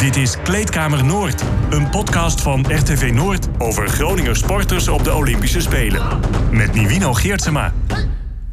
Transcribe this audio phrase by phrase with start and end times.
[0.00, 5.60] Dit is Kleedkamer Noord, een podcast van RTV Noord over Groninger sporters op de Olympische
[5.60, 6.20] Spelen.
[6.50, 7.72] Met Nivino Geertsema.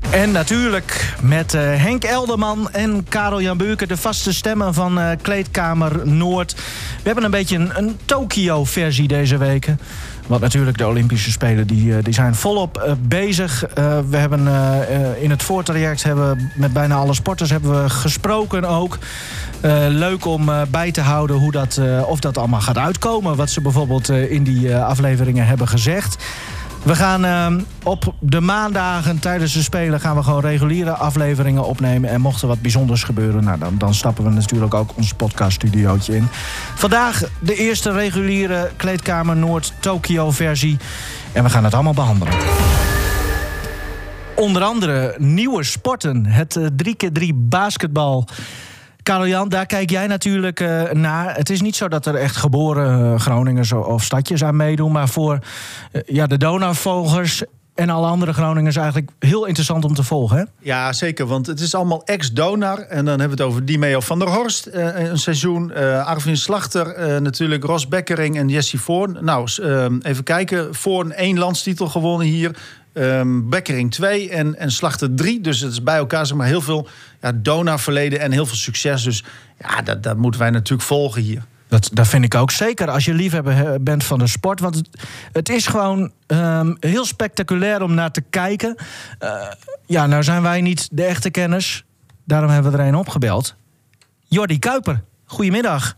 [0.09, 5.09] En natuurlijk met uh, Henk Elderman en Karel Jan Buurken, de vaste stemmen van uh,
[5.21, 6.55] Kleedkamer Noord.
[6.55, 9.79] We hebben een beetje een, een Tokio-versie deze weken.
[10.27, 13.63] Want natuurlijk, de Olympische Spelen die, uh, die zijn volop uh, bezig.
[13.63, 14.47] Uh, we hebben
[15.21, 18.97] in het voortraject hebben met bijna alle sporters hebben we gesproken ook.
[19.89, 23.35] leuk om bij te houden hoe dat, of dat allemaal gaat uitkomen.
[23.35, 26.23] Wat ze bijvoorbeeld in die afleveringen hebben gezegd.
[26.87, 32.09] We gaan uh, op de maandagen tijdens de Spelen gaan we gewoon reguliere afleveringen opnemen.
[32.09, 36.15] En mocht er wat bijzonders gebeuren, nou, dan, dan stappen we natuurlijk ook ons podcaststudiootje
[36.15, 36.27] in.
[36.75, 40.77] Vandaag de eerste reguliere Kleedkamer Noord Tokio versie.
[41.31, 42.33] En we gaan het allemaal behandelen.
[44.35, 46.25] Onder andere nieuwe sporten.
[46.25, 48.27] Het 3x3 basketbal.
[49.07, 51.35] Karel-Jan, daar kijk jij natuurlijk uh, naar.
[51.35, 54.91] Het is niet zo dat er echt geboren uh, Groningers of stadjes aan meedoen.
[54.91, 55.39] Maar voor
[55.91, 57.43] uh, ja, de donorvolgers
[57.77, 60.37] en alle andere Groningers eigenlijk heel interessant om te volgen.
[60.37, 60.43] Hè?
[60.59, 61.25] Ja, zeker.
[61.25, 62.79] Want het is allemaal ex-donar.
[62.79, 64.69] En dan hebben we het over Dimeo van der Horst.
[64.71, 65.73] een seizoen.
[66.05, 67.21] Arvin Slachter.
[67.21, 69.17] natuurlijk Ros Bekkering en Jesse Voorn.
[69.21, 69.47] Nou,
[70.01, 70.75] even kijken.
[70.75, 72.55] Voorn één landstitel gewonnen hier.
[72.97, 75.41] Um, Bekkering 2 en, en Slachter 3.
[75.41, 76.87] Dus het is bij elkaar zeg maar, heel veel
[77.21, 79.03] ja, donorverleden en heel veel succes.
[79.03, 79.23] Dus
[79.59, 81.43] ja, dat, dat moeten wij natuurlijk volgen hier.
[81.67, 84.59] Dat, dat vind ik ook zeker als je liefhebber bent van de sport.
[84.59, 84.89] Want het,
[85.31, 88.75] het is gewoon um, heel spectaculair om naar te kijken.
[89.23, 89.51] Uh,
[89.85, 91.83] ja, nou zijn wij niet de echte kenners.
[92.23, 93.55] Daarom hebben we er een opgebeld.
[94.27, 95.95] Jordi Kuiper, goedemiddag.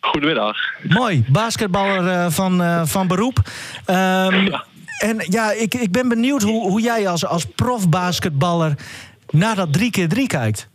[0.00, 0.56] Goedemiddag.
[0.88, 3.38] Mooi, basketballer uh, van, uh, van beroep.
[3.86, 4.64] Um, ja.
[4.98, 8.74] En ja, ik, ik ben benieuwd hoe, hoe jij als, als profbasketballer
[9.30, 10.68] naar dat 3x3 kijkt.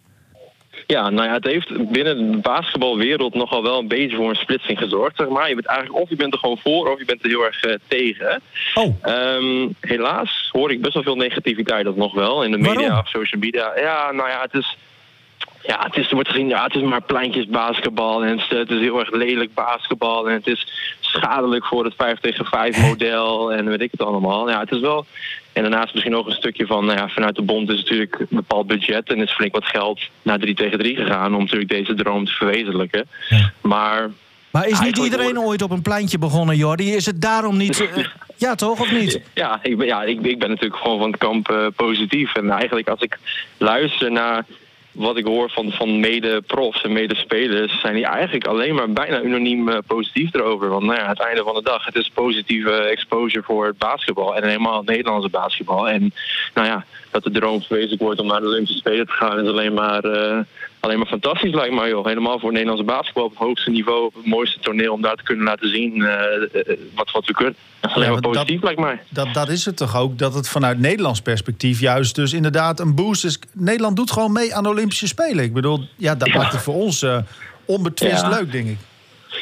[0.88, 4.78] Ja, nou ja, het heeft binnen de basketbalwereld nogal wel een beetje voor een splitsing
[4.78, 5.16] gezorgd.
[5.16, 5.50] Zeg maar.
[5.50, 7.66] Je bent eigenlijk of je bent er gewoon voor of je bent er heel erg
[7.66, 8.42] uh, tegen.
[8.74, 8.96] Oh.
[9.04, 13.00] Um, helaas hoor ik best wel veel negativiteit dat nog wel in de media Waarom?
[13.00, 13.72] of social media.
[13.76, 14.78] Ja, nou ja, het is.
[15.62, 18.80] Ja, het is, wordt gezien, ja, het is maar pleintjes basketbal en het, het is
[18.80, 20.68] heel erg lelijk basketbal en het is
[21.00, 24.50] schadelijk voor het 5 tegen 5 model en weet ik het allemaal.
[24.50, 25.06] Ja, het is wel.
[25.56, 28.28] En daarnaast misschien ook een stukje van, nou ja, vanuit de bond is natuurlijk een
[28.30, 31.94] bepaald budget en is flink wat geld naar 3 tegen 3 gegaan om natuurlijk deze
[31.94, 33.08] droom te verwezenlijken.
[33.30, 33.52] Ja.
[33.62, 34.10] Maar.
[34.52, 36.96] Maar is niet iedereen ooit op een pleintje begonnen, Jordi?
[36.96, 37.80] Is het daarom niet.
[37.80, 38.06] Uh,
[38.46, 39.22] ja, toch, of niet?
[39.34, 42.36] Ja, ik ben, ja ik, ik ben natuurlijk gewoon van het kamp uh, positief.
[42.36, 43.18] En eigenlijk als ik
[43.58, 44.46] luister naar
[44.96, 49.70] wat ik hoor van, van mede-profs en mede-spelers, zijn die eigenlijk alleen maar bijna unaniem
[49.70, 50.70] uh, positief erover.
[50.70, 54.36] Want nou ja, het einde van de dag, het is positieve exposure voor het basketbal
[54.36, 55.90] en helemaal het Nederlandse basketbal.
[55.90, 56.14] En
[56.54, 59.50] nou ja, dat de droom verwezenlijk wordt om naar de Olympische Spelen te gaan, is
[59.50, 60.38] alleen maar, uh,
[60.80, 61.90] alleen maar fantastisch, lijkt mij.
[61.90, 62.06] Joh.
[62.06, 65.24] Helemaal voor Nederlandse basketbal op het hoogste niveau, op het mooiste toneel, om daar te
[65.24, 66.14] kunnen laten zien uh,
[66.96, 67.56] wat, wat we kunnen.
[67.80, 69.00] Dat is alleen maar positief, dat, lijkt mij.
[69.10, 72.96] Dat, dat is het toch ook, dat het vanuit Nederlands perspectief juist dus inderdaad een
[72.96, 73.40] boost is.
[73.52, 75.44] Nederland doet gewoon mee aan de Olympische Spelen.
[75.44, 76.38] Ik bedoel, ja, dat ja.
[76.38, 77.18] maakt het voor ons uh,
[77.66, 78.30] onbetwist ja.
[78.30, 78.78] leuk, denk ik.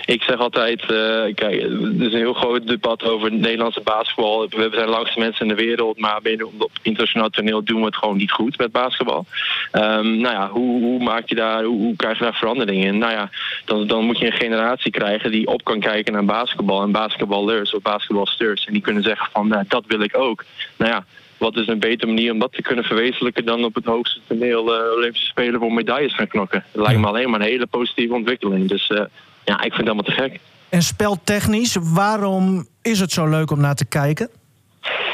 [0.06, 0.88] Ik zeg altijd, uh,
[1.36, 4.48] kijk, er is een heel groot debat over Nederlandse basketbal.
[4.50, 7.86] We zijn de langste mensen in de wereld, maar binnen op internationaal toneel doen we
[7.86, 9.26] het gewoon niet goed met basketbal.
[9.72, 12.98] Um, nou ja, hoe, hoe maak je daar, hoe, hoe, krijg je daar verandering in?
[12.98, 13.30] Nou ja,
[13.66, 17.74] dan, dan moet je een generatie krijgen die op kan kijken naar basketbal en basketballers
[17.74, 18.66] of basketbalsters.
[18.66, 20.44] En die kunnen zeggen van, nou, dat wil ik ook.
[20.78, 21.06] Nou ja,
[21.44, 24.76] wat is een betere manier om dat te kunnen verwezenlijken dan op het hoogste toneel
[24.76, 26.64] uh, Olympische Spelen voor medailles gaan knokken?
[26.72, 28.70] Dat lijkt me alleen maar een hele positieve ontwikkeling.
[28.70, 28.98] Dus uh,
[29.46, 30.40] ja, ik vind het helemaal te gek.
[30.70, 34.30] En speltechnisch, waarom is het zo leuk om naar te kijken?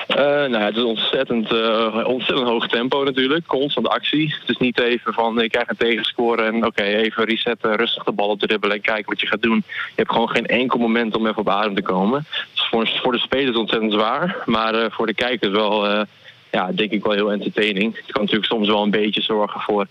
[0.10, 3.48] Uh, nou ja, het is ontzettend, uh, ontzettend hoog tempo natuurlijk.
[3.48, 4.36] Constant actie.
[4.40, 8.04] Het is niet even van ik krijg een tegenscore en oké, okay, even resetten, rustig
[8.04, 9.64] de bal op dribbelen en kijken wat je gaat doen.
[9.66, 12.26] Je hebt gewoon geen enkel moment om even op adem te komen.
[12.54, 16.06] Dus voor, voor de spelers ontzettend zwaar, maar uh, voor de kijkers wel,
[16.52, 17.96] ja, denk ik wel heel entertaining.
[17.96, 19.88] Het kan natuurlijk soms wel een beetje zorgen voor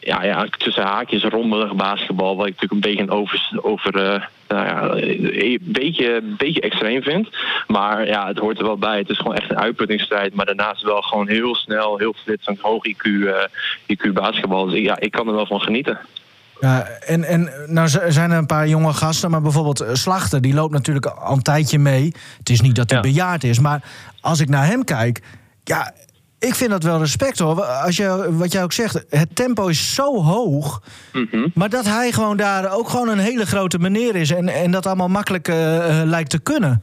[0.00, 2.36] ja, ja, tussen haakjes rommelig basketbal.
[2.36, 7.28] Wat ik natuurlijk een beetje over, over uh, nou ja, een beetje, beetje extreem vind.
[7.66, 8.98] Maar ja, het hoort er wel bij.
[8.98, 10.34] Het is gewoon echt een uitputtingsstrijd.
[10.34, 13.34] Maar daarnaast wel gewoon heel snel, heel flitsend, hoog IQ, uh,
[13.86, 14.66] IQ basketbal.
[14.66, 15.98] Dus ja, ik kan er wel van genieten.
[16.60, 20.72] Ja, en, en nou zijn er een paar jonge gasten, maar bijvoorbeeld Slachter, die loopt
[20.72, 22.14] natuurlijk al een tijdje mee.
[22.38, 23.04] Het is niet dat hij ja.
[23.04, 23.82] bejaard is, maar
[24.20, 25.20] als ik naar hem kijk,
[25.70, 25.92] ja,
[26.38, 27.62] ik vind dat wel respect hoor.
[27.62, 30.82] Als je, wat jij ook zegt, het tempo is zo hoog.
[31.12, 31.50] Mm -hmm.
[31.54, 34.30] Maar dat hij gewoon daar ook gewoon een hele grote meneer is.
[34.30, 35.56] En, en dat allemaal makkelijk uh,
[36.04, 36.82] lijkt te kunnen.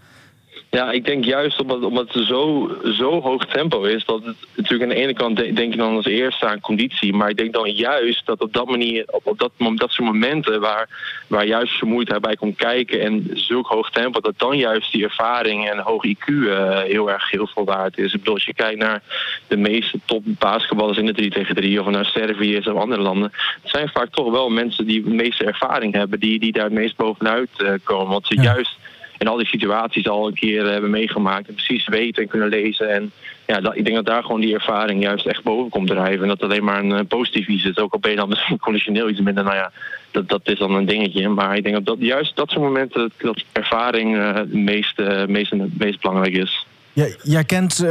[0.69, 4.83] Ja, ik denk juist omdat, omdat het zo, zo hoog tempo is, dat het natuurlijk
[4.91, 7.13] aan de ene kant denk je dan als eerste aan conditie.
[7.13, 10.07] Maar ik denk dan juist dat op dat manier, op, op dat, op dat soort
[10.07, 10.89] momenten waar,
[11.27, 15.69] waar juist vermoeidheid bij komt kijken en zulk hoog tempo, dat dan juist die ervaring
[15.69, 18.13] en hoog IQ uh, heel erg heel veel waard is.
[18.13, 19.01] Ik bedoel, als je kijkt naar
[19.47, 23.31] de meeste top basketballers in de 3 tegen 3 of naar Servië of andere landen,
[23.61, 26.73] het zijn vaak toch wel mensen die de meeste ervaring hebben, die, die daar het
[26.73, 28.11] meest bovenuit uh, komen.
[28.11, 28.41] Want ze ja.
[28.41, 28.77] juist
[29.17, 32.93] in al die situaties al een keer hebben meegemaakt en precies weten en kunnen lezen.
[32.93, 33.11] En
[33.47, 36.21] ja, dat, ik denk dat daar gewoon die ervaring juist echt boven komt drijven.
[36.21, 37.77] En dat alleen maar een uh, positief iets is.
[37.77, 39.43] Ook al ben je dan misschien conditioneel iets minder.
[39.43, 39.71] Nou ja,
[40.11, 41.29] dat, dat is dan een dingetje.
[41.29, 46.01] Maar ik denk dat, juist dat soort momenten dat, ervaring uh, het meest, meest, meest
[46.01, 46.65] belangrijk is.
[46.93, 47.85] Ja, jij kent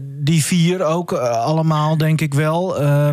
[0.00, 2.82] die vier ook allemaal, denk ik wel.
[2.82, 3.08] Uh,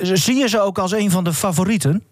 [0.00, 2.02] zie je ze ook als een van de favorieten?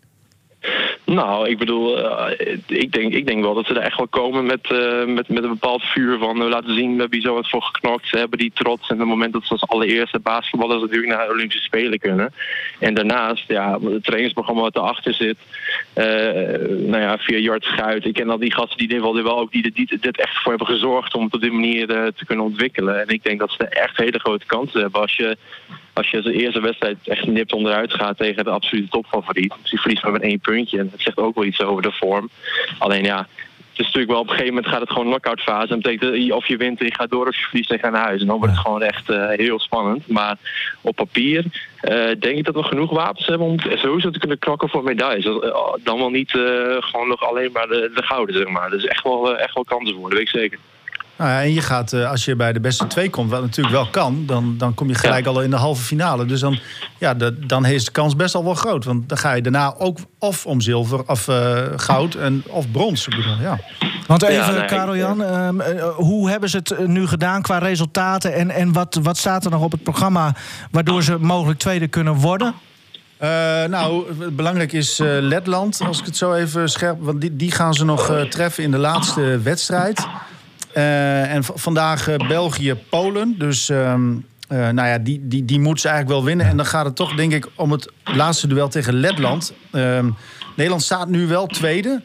[1.06, 2.26] Nou, ik bedoel, uh,
[2.66, 5.42] ik, denk, ik denk wel dat ze er echt wel komen met, uh, met, met
[5.42, 8.08] een bepaald vuur van uh, laten zien, hier zo wat voor geknokt.
[8.08, 11.32] Ze hebben die trots en het moment dat ze als allereerste basketballers natuurlijk naar de
[11.32, 12.32] Olympische Spelen kunnen.
[12.78, 15.36] En daarnaast, ja, het trainingsprogramma wat erachter zit,
[16.88, 18.04] nou ja, via Jort Schuit.
[18.04, 20.74] Ik ken al die gasten die dit wel, wel ook die, dit echt voor hebben
[20.74, 23.00] gezorgd om op die manier te kunnen ontwikkelen.
[23.00, 25.36] En ik denk dat ze er echt hele grote kansen hebben als je
[25.96, 29.54] als je de eerste wedstrijd echt nipt onderuit gaat tegen de absolute topfavoriet.
[29.62, 30.78] Dus die verliest maar met één puntje.
[30.78, 32.28] En dat zegt ook wel iets over de vorm.
[32.78, 35.72] Alleen ja, het is natuurlijk wel op een gegeven moment gaat het gewoon knockout fase.
[35.72, 37.92] En betekent of je wint en je gaat door of je verliest en je gaat
[37.92, 38.20] naar huis.
[38.20, 40.08] En dan wordt het gewoon echt uh, heel spannend.
[40.08, 40.36] Maar
[40.80, 44.68] op papier uh, denk ik dat we genoeg wapens hebben om sowieso te kunnen knokken
[44.68, 45.24] voor medailles.
[45.82, 46.42] Dan wel niet uh,
[46.80, 48.70] gewoon nog alleen maar de, de gouden, zeg maar.
[48.70, 50.58] Dus echt wel, echt wel kansen voor, dat weet ik zeker.
[51.18, 53.88] Nou ja, en je gaat, als je bij de beste twee komt, wat natuurlijk wel
[53.90, 55.30] kan, dan, dan kom je gelijk ja.
[55.30, 56.24] al in de halve finale.
[56.24, 56.58] Dus dan,
[56.98, 58.84] ja, de, dan is de kans best al wel groot.
[58.84, 63.08] Want dan ga je daarna ook of om zilver, of uh, goud en, of brons.
[63.08, 63.58] Bedoel, ja.
[64.06, 68.34] Want even, ja, nee, Karel-Jan, uh, uh, hoe hebben ze het nu gedaan qua resultaten?
[68.34, 70.34] En, en wat, wat staat er nog op het programma
[70.70, 72.54] waardoor ze mogelijk tweede kunnen worden?
[73.22, 73.28] Uh,
[73.64, 76.96] nou, belangrijk is uh, Letland, als ik het zo even scherp...
[77.00, 80.06] want die, die gaan ze nog uh, treffen in de laatste wedstrijd.
[80.76, 83.34] Uh, en vandaag uh, België-Polen.
[83.38, 86.46] Dus um, uh, nou ja, die, die, die moet ze eigenlijk wel winnen.
[86.46, 89.52] En dan gaat het toch, denk ik, om het laatste duel tegen Letland.
[89.72, 90.16] Um,
[90.56, 92.02] Nederland staat nu wel tweede.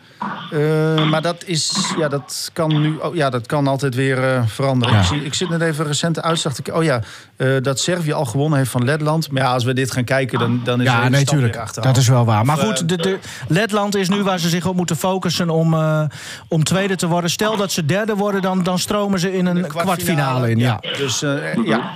[0.54, 4.42] Uh, maar dat, is, ja, dat, kan nu, oh, ja, dat kan altijd weer uh,
[4.46, 4.94] veranderen.
[4.96, 5.02] Ja.
[5.02, 7.02] Ik, zie, ik, zit net even recente uitslag te Oh ja,
[7.38, 9.32] uh, dat Servië al gewonnen heeft van Letland.
[9.32, 11.74] Maar ja, als we dit gaan kijken, dan, dan is ja, er nee, tuurlijk.
[11.74, 12.46] Dat is wel waar.
[12.46, 15.76] Maar goed, de, de, Letland is nu waar ze zich op moeten focussen om,
[16.48, 17.30] om tweede te worden.
[17.30, 20.58] Stel dat ze derde worden, dan, dan stromen ze in een kwartfinale, kwartfinale in.
[20.58, 20.78] Ja.
[20.82, 20.98] ja.
[20.98, 21.20] Dus
[21.66, 21.92] ja.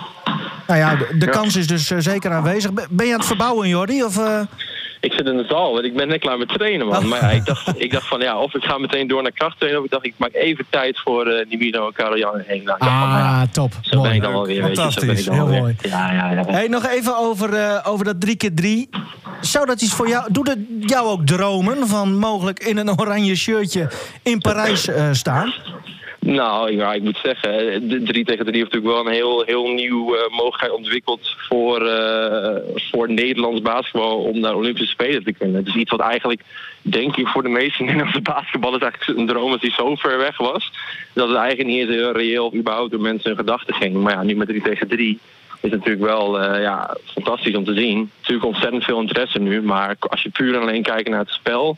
[0.67, 2.71] Nou ja, de, de kans is dus zeker aanwezig.
[2.89, 4.03] Ben je aan het verbouwen, Jordi?
[4.03, 4.19] Of,
[5.05, 7.07] ik zit in de zaal, want ik ben net klaar met trainen, man.
[7.07, 9.79] Maar ja, ik dacht, ik dacht van ja, of ik ga meteen door naar krachttrainen,
[9.79, 12.63] of ik dacht ik maak even tijd voor uh, Nimino en Karel Jan heen.
[12.63, 13.73] Nou, ah, van, ja, top.
[13.81, 14.07] Zo mooi.
[14.07, 14.61] ben ik dan wel weer.
[14.61, 15.75] Fantastisch, weet je, heel mooi.
[15.81, 16.43] Ja, ja, ja.
[16.47, 18.67] Hey, nog even over, uh, over dat 3x3.
[19.41, 20.31] Zou dat iets voor jou...
[20.31, 23.89] Doet het jou ook dromen van mogelijk in een oranje shirtje
[24.23, 25.53] in Parijs uh, staan?
[26.25, 29.67] Nou, ja, ik moet zeggen, de 3 tegen 3 heeft natuurlijk wel een heel, heel
[29.67, 35.55] nieuw uh, mogelijkheid ontwikkeld voor, uh, voor Nederlands basketbal om naar Olympische Spelen te kunnen.
[35.55, 36.41] Het is iets wat eigenlijk,
[36.81, 40.71] denk ik, voor de meeste Nederlandse basketballers eigenlijk een droom die zo ver weg was,
[41.13, 43.93] dat het eigenlijk niet eens heel reëel überhaupt door mensen in gedachten ging.
[43.93, 45.19] Maar ja, nu met 3 tegen 3
[45.61, 48.11] is natuurlijk wel ja, fantastisch om te zien.
[48.17, 51.77] Natuurlijk ontzettend veel interesse nu, maar als je puur alleen kijkt naar het spel...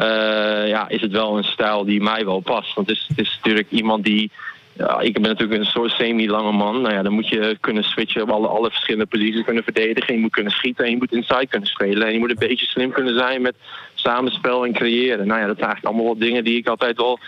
[0.00, 2.74] Uh, ja, is het wel een stijl die mij wel past.
[2.74, 4.30] Want het is, het is natuurlijk iemand die.
[4.76, 6.80] Ja, ik ben natuurlijk een soort semi-lange man.
[6.80, 10.14] Nou ja, dan moet je kunnen switchen op alle, alle verschillende posities kunnen verdedigen.
[10.14, 12.06] Je moet kunnen schieten en je moet inside kunnen spelen.
[12.06, 13.54] En je moet een beetje slim kunnen zijn met
[13.94, 15.26] samenspel en creëren.
[15.26, 17.18] Nou ja, dat zijn eigenlijk allemaal wat dingen die ik altijd wel.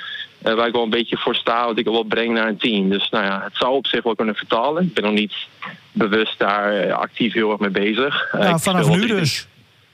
[0.46, 2.88] Uh, waar ik wel een beetje voor sta, wat ik wel breng naar een team.
[2.90, 4.82] Dus nou ja, het zou op zich wel kunnen vertalen.
[4.82, 5.34] Ik ben nog niet
[5.92, 8.34] bewust daar actief heel erg mee bezig.
[8.34, 9.48] Uh, ja, vanaf nu dus.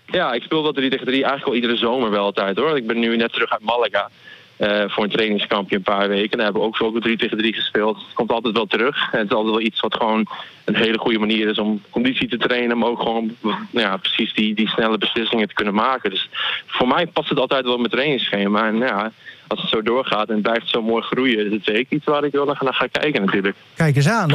[0.07, 2.77] Ja, ik speel wel 3 tegen 3 eigenlijk al iedere zomer wel altijd hoor.
[2.77, 4.11] Ik ben nu net terug uit Malaga.
[4.59, 6.37] Uh, voor een trainingskampje een paar weken.
[6.37, 7.97] Daar hebben we ook zo 3 tegen 3 gespeeld.
[7.97, 9.13] Het komt altijd wel terug.
[9.13, 10.27] En het is altijd wel iets wat gewoon
[10.65, 12.79] een hele goede manier is om conditie te trainen.
[12.79, 13.37] Maar ook gewoon
[13.71, 16.11] ja, precies die, die snelle beslissingen te kunnen maken.
[16.11, 16.29] Dus
[16.67, 18.67] voor mij past het altijd wel met trainingsschema.
[18.67, 19.13] En ja,
[19.47, 22.33] als het zo doorgaat en blijft zo mooi groeien, is het zeker iets waar ik
[22.33, 23.57] wel naar ga kijken natuurlijk.
[23.75, 24.31] Kijk eens aan.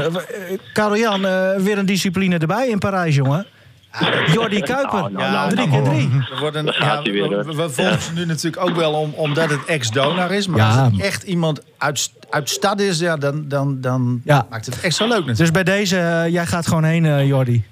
[0.73, 3.45] Karel-Jan, uh, weer een discipline erbij in Parijs, jongen.
[4.33, 6.09] Jordi Kuiper, Nou, nou, ja, nou, drie nou, keer drie.
[6.29, 6.63] We, worden,
[7.03, 10.47] weer, we, volgen ze nu natuurlijk ook wel om, omdat het ex-donar is.
[10.47, 10.67] Maar Ja.
[10.83, 14.45] als het echt iemand uit, uit stad is, ja, dan, dan, dan Ja.
[14.49, 15.37] maakt het extra leuk natuurlijk.
[15.39, 17.63] Dus bij deze, eh, jij gaat gewoon heen, eh, Jordi.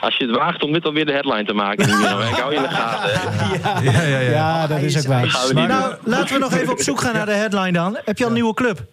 [0.00, 2.62] Als je het waagt om dit alweer de headline te maken, ik hou je in
[2.62, 3.20] de gaten.
[3.92, 4.66] Ja, ja, ja.
[4.66, 5.22] dat is ook waar.
[5.54, 7.98] niet Nou, laten we nog even op zoek gaan naar de headline dan.
[8.04, 8.84] Heb je al een nieuwe club?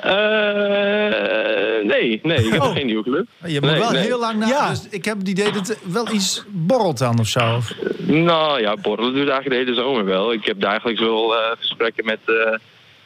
[0.00, 3.26] Eh, nee, nee, ik heb nog geen nieuwe club.
[3.46, 4.02] Je hebt Nee, wel nee.
[4.02, 4.46] heel lang na.
[4.46, 4.68] Ja.
[4.68, 7.60] Dus ik heb het idee dat er wel iets borrelt dan of zo.
[7.98, 10.32] Nou ja, borrelen duurt eigenlijk de hele zomer wel.
[10.32, 12.58] Ik heb dagelijks wel eh, gesprekken met eh,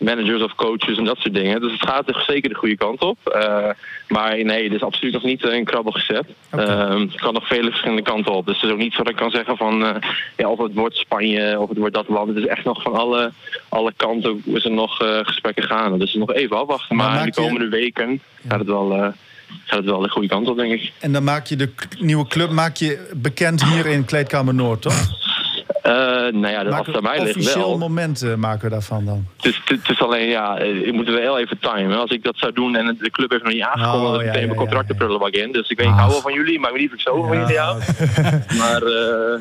[0.03, 1.61] managers of coaches en dat soort dingen.
[1.61, 3.19] Dus het gaat er zeker de goede kant op.
[3.29, 3.69] Eh,
[4.09, 6.25] maar nee, het is absoluut nog niet eh, een krabbel gezet.
[6.51, 8.47] Eh, het kan nog vele verschillende kanten op.
[8.47, 9.85] Dus het is ook niet zo dat ik kan zeggen van...
[9.85, 9.95] eh,
[10.37, 12.29] ja, of het wordt Spanje of het wordt dat land.
[12.29, 13.33] Het is echt nog van alle,
[13.69, 15.99] alle kanten is er nog eh, gesprekken gaan.
[15.99, 16.97] Dus nog even afwachten.
[16.97, 18.93] Maar de je- komende weken gaat het wel...
[18.95, 19.09] eh,
[19.65, 20.93] gaat het wel de goede kant op, denk ik.
[21.01, 25.11] En dan maak je de nieuwe club maak je bekend hier in Kleedkamer Noord, toch?
[25.83, 25.93] Eh,
[26.33, 27.79] nou ja, dat, mij ligt officieel wel.
[27.79, 29.27] moment eh, maken we daarvan dan.
[29.37, 31.99] Het is, het is alleen, ja, eh, ik moet wel even timen.
[31.99, 34.33] Als ik dat zou doen en de club heeft nog niet aangekondigd, Oh, dan ja,
[34.33, 34.99] ja, mijn ja, contract de ja.
[34.99, 35.53] prullenbak in.
[35.53, 37.23] Dus ik weet, ik hou wel van jullie, maar ik weet niet of ik zo
[37.23, 37.81] van jullie hou.
[38.61, 39.41] Maar eh,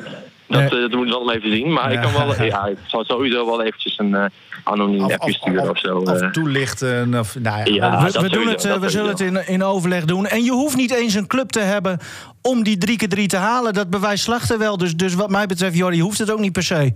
[0.52, 1.72] dat, eh, dat moet ik dan even zien.
[1.72, 4.24] Maar ik kan wel, ja, ik zal sowieso wel eventjes een eh,
[4.64, 5.96] anoniem appje sturen of, zo.
[5.96, 6.30] of eh.
[6.30, 7.18] toelichten.
[7.18, 10.26] Of, nou ja, we, doen het, we zullen het in, in overleg doen.
[10.26, 11.98] En je hoeft niet eens een club te hebben
[12.42, 13.72] om die 3 keer 3 te halen.
[13.72, 14.76] Dat bewijst Slachter wel.
[14.76, 16.92] Dus, dus wat mij betreft, Jordi, hoeft het ook niet per se.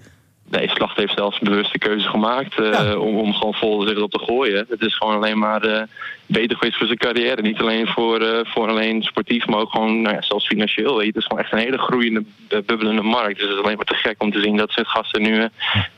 [0.51, 2.97] Nee, Slacht heeft zelfs een bewuste keuze gemaakt eh, Ja.
[2.97, 4.67] om, om gewoon vol zich erop te gooien.
[4.69, 5.83] Het is gewoon alleen maar eh,
[6.27, 7.43] beter geweest voor zijn carrière.
[7.43, 10.93] Niet alleen voor, eh, voor alleen sportief, maar ook gewoon nou ja, zelfs financieel.
[10.97, 11.07] Weet je.
[11.07, 12.25] Het is gewoon echt een hele groeiende,
[12.67, 13.39] bubbelende markt.
[13.39, 15.49] Dus het is alleen maar te gek om te zien dat ze gasten nu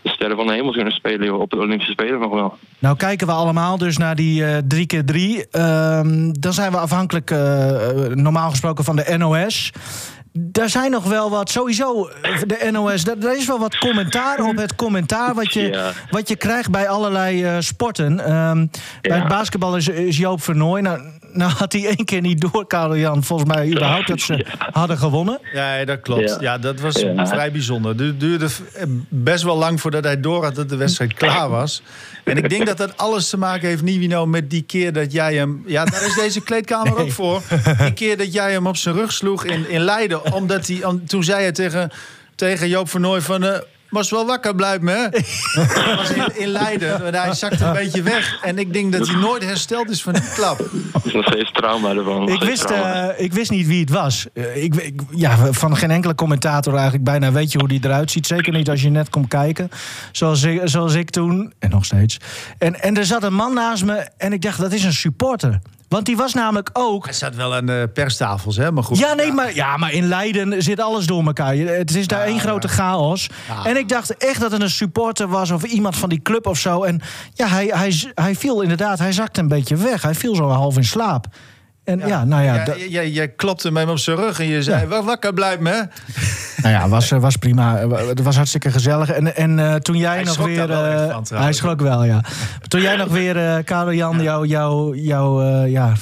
[0.03, 2.59] de sterren van de hemel kunnen spelen op de Olympische Spelen nog wel.
[2.79, 6.79] Nou kijken we allemaal dus naar die eh 3 keer 3 Ehm, dan zijn we
[6.79, 7.31] afhankelijk
[8.15, 9.73] normaal gesproken van de NOS.
[10.33, 14.57] Daar zijn nog wel wat, sowieso, eh, de NOS, daar, is wel wat commentaar op
[14.57, 15.93] het commentaar wat je, Ja.
[16.11, 18.21] wat je krijgt bij allerlei eh, sporten.
[18.25, 18.67] Ehm,
[19.03, 20.81] Bij het basketbal is, is Joop Vernooy.
[20.81, 21.01] Nou,
[21.39, 24.99] nou had hij één keer niet door, Karel Jan, volgens mij überhaupt dat ze hadden
[24.99, 25.39] gewonnen.
[25.53, 26.29] Ja, dat klopt.
[26.31, 26.59] Ja, Ja.
[26.59, 27.27] dat was Ja.
[27.27, 27.97] vrij bijzonder.
[28.07, 28.47] Het duurde
[29.09, 31.83] best wel lang voordat hij door had dat de wedstrijd klaar was.
[32.25, 35.35] En ik denk dat dat alles te maken heeft, Nivino, met die keer dat jij
[35.35, 35.63] hem...
[35.67, 37.43] Ja, daar is deze kleedkamer ook voor.
[37.79, 40.33] Die keer dat jij hem op zijn rug sloeg in, in Leiden.
[40.33, 41.91] Omdat hij, om- toen zei hij tegen,
[42.35, 43.63] tegen Joop van Nooy van...
[43.91, 44.93] was wel wakker, blijf me.
[44.93, 45.09] hè?"
[45.85, 47.05] Dat was in, in Leiden.
[47.07, 48.39] En Hij zakte een beetje weg.
[48.43, 50.59] En ik denk dat hij nooit hersteld is van die klap.
[50.93, 52.29] Het is nog steeds trauma ervan.
[52.29, 53.09] Ik wist, trauma.
[53.11, 54.27] eh, ik wist niet wie het was.
[54.35, 58.11] Eh, ik, ik- ja, van geen enkele commentator eigenlijk bijna weet je hoe die eruit
[58.11, 58.27] ziet.
[58.27, 59.71] Zeker niet als je net komt kijken.
[60.13, 61.53] Zoals ik, zoals ik toen.
[61.59, 62.17] En nog steeds.
[62.59, 65.59] En, en er zat een man naast me en ik dacht, dat is een supporter.
[65.89, 67.05] Want die was namelijk ook...
[67.05, 68.73] Hij zat wel aan de perstafels, hè?
[68.73, 68.99] Maar goed.
[68.99, 71.57] Ja, nee, Maar, ja, maar in Leiden zit alles door elkaar.
[71.57, 73.31] Het is daar één grote chaos.
[73.65, 76.59] En ik dacht echt dat het een supporter was of iemand van die club of
[76.59, 76.83] zo.
[76.83, 77.01] En
[77.35, 80.03] ja, hij, hij, hij viel inderdaad, hij zakte een beetje weg.
[80.03, 81.27] Hij viel zo half in slaap.
[81.89, 84.47] En ja, nou ja, Ja, dat- jij, jij- jij klopte hem op zijn rug en
[84.47, 85.71] je zei: "Wel wakker, blijf me.
[85.71, 85.83] hè?"
[86.63, 87.77] Nou ja, was, was prima.
[87.89, 89.11] Het was hartstikke gezellig.
[89.11, 90.71] En, en eh, toen jij Hij nog weer.
[90.71, 92.21] eh, van, hij schrok wel, ja.
[92.69, 95.93] Toen jij nog weer, eh Karel Jan, jouw jou, jou, eh, ja,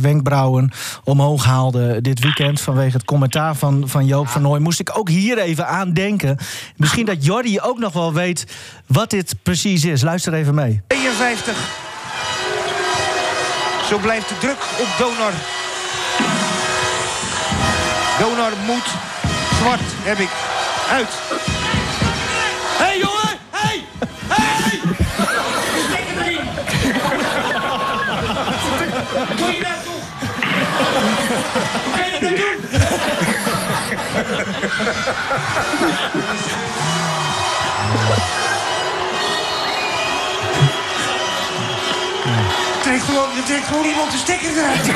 [0.00, 0.70] wenkbrauwen
[1.04, 2.60] omhoog haalde dit weekend.
[2.60, 4.58] vanwege het commentaar van, van Joop van Nooy.
[4.60, 6.36] moest ik ook hier even aan denken.
[6.76, 8.46] Misschien dat Jordi ook nog wel weet
[8.86, 10.02] wat dit precies is.
[10.02, 10.80] Luister even mee.
[10.86, 11.85] 52.
[13.88, 15.32] Zo blijft de druk op Donar.
[18.18, 18.84] Donar moet.
[19.58, 20.28] Zwart heb ik.
[20.90, 21.08] Uit.
[22.78, 23.38] Hé hey, jongen!
[23.50, 23.84] Hé!
[24.28, 24.80] Hey!
[26.14, 26.40] Hey!
[29.36, 30.04] Doe je dat toch?
[31.96, 32.56] Kan je dat doen?
[42.86, 44.86] Trekt gewoon, er trekt gewoon iemand de stekker eruit.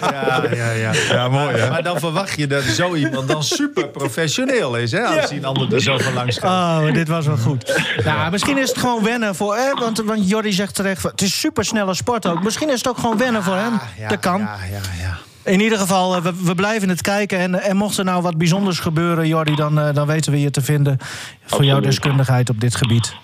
[0.00, 0.92] Ja, ja, ja.
[1.10, 1.70] Ja, mooi hè?
[1.70, 5.00] Maar dan verwacht je dat zo iemand dan super professioneel is, hè?
[5.04, 6.80] Als die een ander er zo van langs gaat.
[6.86, 7.82] Oh, dit was wel goed.
[8.04, 9.54] Nou, misschien is het gewoon wennen voor...
[9.54, 12.42] Eh, want, want Jordi zegt terecht, het is supersnelle sport ook.
[12.42, 13.72] Misschien is het ook gewoon wennen voor hem.
[13.72, 14.40] Ah, Ja, dat kan.
[14.40, 15.18] Ja, ja, ja.
[15.52, 17.38] In ieder geval, eh, we, we blijven het kijken.
[17.38, 20.50] En, en mocht er nou wat bijzonders gebeuren, Jordi, dan, eh, dan weten we je
[20.50, 20.98] te vinden
[21.46, 23.14] voor jouw deskundigheid op dit gebied.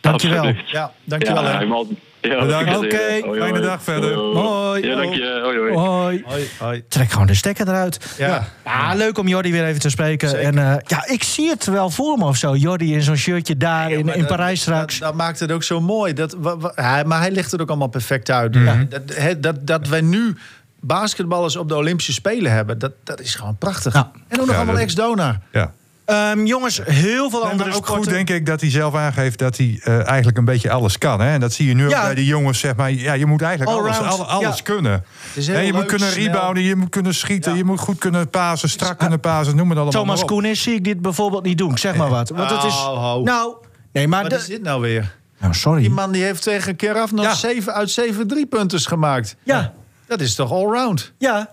[0.00, 0.36] Dankjewel.
[0.44, 0.70] Absoluut.
[0.70, 1.42] ja dankjewel.
[1.44, 1.86] Ja, helemaal.
[2.20, 2.76] Ja, Bedankt.
[2.76, 4.14] Oké, fijne dag verder.
[4.14, 4.86] Hoi.
[4.86, 5.40] Ja, dank je.
[5.42, 5.74] Hoi, hoi.
[5.74, 6.22] Hoi.
[6.26, 6.82] Hoi, hoi.
[6.88, 8.14] Trek gewoon de stekker eruit.
[8.18, 8.48] Ja.
[8.64, 10.40] Ja, leuk om Jordi weer even te spreken.
[10.40, 12.54] En eh, ja, ik zie het wel voor me of zo.
[12.56, 14.98] Jordi in zo'n shirtje daar in, in dat- Parijs straks.
[14.98, 16.12] Dat, dat maakt het ook zo mooi.
[16.12, 18.54] Dat, wa- wa- hij, maar hij legt het ook allemaal perfect uit.
[18.54, 18.64] Mhm.
[18.64, 20.36] Ja, dat, hè, dat, dat wij nu
[20.80, 23.94] basketballers op de Olympische Spelen hebben, dat, dat is gewoon prachtig.
[23.94, 24.10] Ja.
[24.28, 25.38] En ook nog Ja, allemaal ex-donor.
[25.52, 25.72] Ja.
[26.10, 28.04] Ehm, jongens, heel veel En andere maar ook sporten.
[28.04, 31.20] goed, denk ik, dat hij zelf aangeeft dat hij eh, eigenlijk een beetje alles kan.
[31.20, 31.32] Hè?
[31.32, 31.98] En dat zie je nu Ja.
[31.98, 32.90] ook bij die jongens, zeg maar.
[32.92, 34.62] Ja, je moet eigenlijk alles, alles ja.
[34.62, 35.04] kunnen.
[35.34, 36.24] Hè, je moet kunnen snel.
[36.24, 37.56] rebounden, je moet kunnen schieten, Ja.
[37.58, 40.30] je moet goed kunnen pasen, strak kunnen pasen, noem het allemaal Thomas maar op.
[40.30, 41.78] Koenis zie ik dit bijvoorbeeld niet doen.
[41.78, 42.28] Zeg maar wat.
[42.28, 43.22] Want het is, Oh, ho.
[43.22, 43.54] nou,
[43.92, 45.16] nee, maar Wat de- is dit nou weer?
[45.40, 45.80] Nou, sorry.
[45.80, 47.34] Die man die heeft tegen Keraf nog Ja.
[47.34, 49.36] 7 uit 7 driepunters gemaakt.
[49.42, 49.72] Ja,
[50.06, 51.12] Dat is toch allround?
[51.18, 51.50] ja.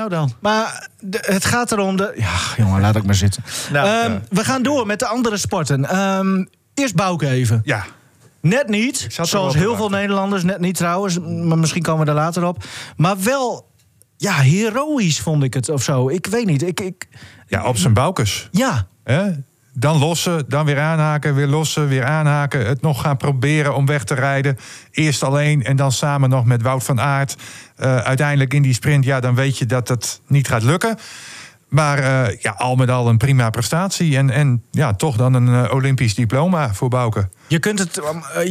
[0.00, 0.32] Nou dan.
[0.40, 2.12] Maar het gaat erom de...
[2.16, 3.44] Ja, jongen, laat ik maar zitten.
[3.72, 5.84] Nou, Ehm, We gaan door met de andere sporten.
[5.88, 7.60] Ehm, eerst Bouke even.
[7.64, 7.84] Ja,
[8.40, 9.88] Net niet, zoals heel veel.
[9.88, 10.42] Nederlanders.
[10.42, 12.64] Net niet trouwens, maar misschien komen we er later op.
[12.96, 13.70] Maar wel,
[14.16, 16.08] ja, heroïs vond ik het of zo.
[16.08, 16.80] Ik weet niet, ik...
[16.80, 17.08] ik
[17.46, 18.48] ja op zijn boukes.
[18.50, 19.30] ja, Hè?
[19.72, 22.66] Dan lossen, dan weer aanhaken, weer lossen, weer aanhaken.
[22.66, 24.58] Het nog gaan proberen om weg te rijden.
[24.90, 27.36] Eerst alleen en dan samen nog met Wout van Aert.
[27.76, 30.98] Eh, uiteindelijk in die sprint, ja, dan weet je dat het niet gaat lukken.
[31.68, 34.16] Maar eh, ja, al met al een prima prestatie.
[34.16, 37.28] En, en ja, toch dan een eh, Olympisch diploma voor Bouke.
[37.46, 38.00] je kunt het...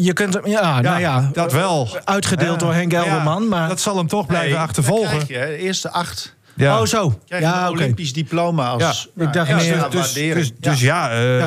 [0.02, 1.90] Je kunt, hem- ja, nou ja, dat wel.
[2.04, 3.48] uitgedeeld door Henk Ja, Elderman.
[3.48, 5.28] Maar, Dat zal hem toch blijven Nee, achtervolgen.
[5.28, 6.38] de eerste acht.
[6.60, 6.80] Ja.
[6.80, 7.20] Oh, zo.
[7.28, 7.70] Krijg Ja, een.
[7.72, 11.44] Olympisch diploma als ik dacht ja, meer- extra dus, dus, dus ja, eh,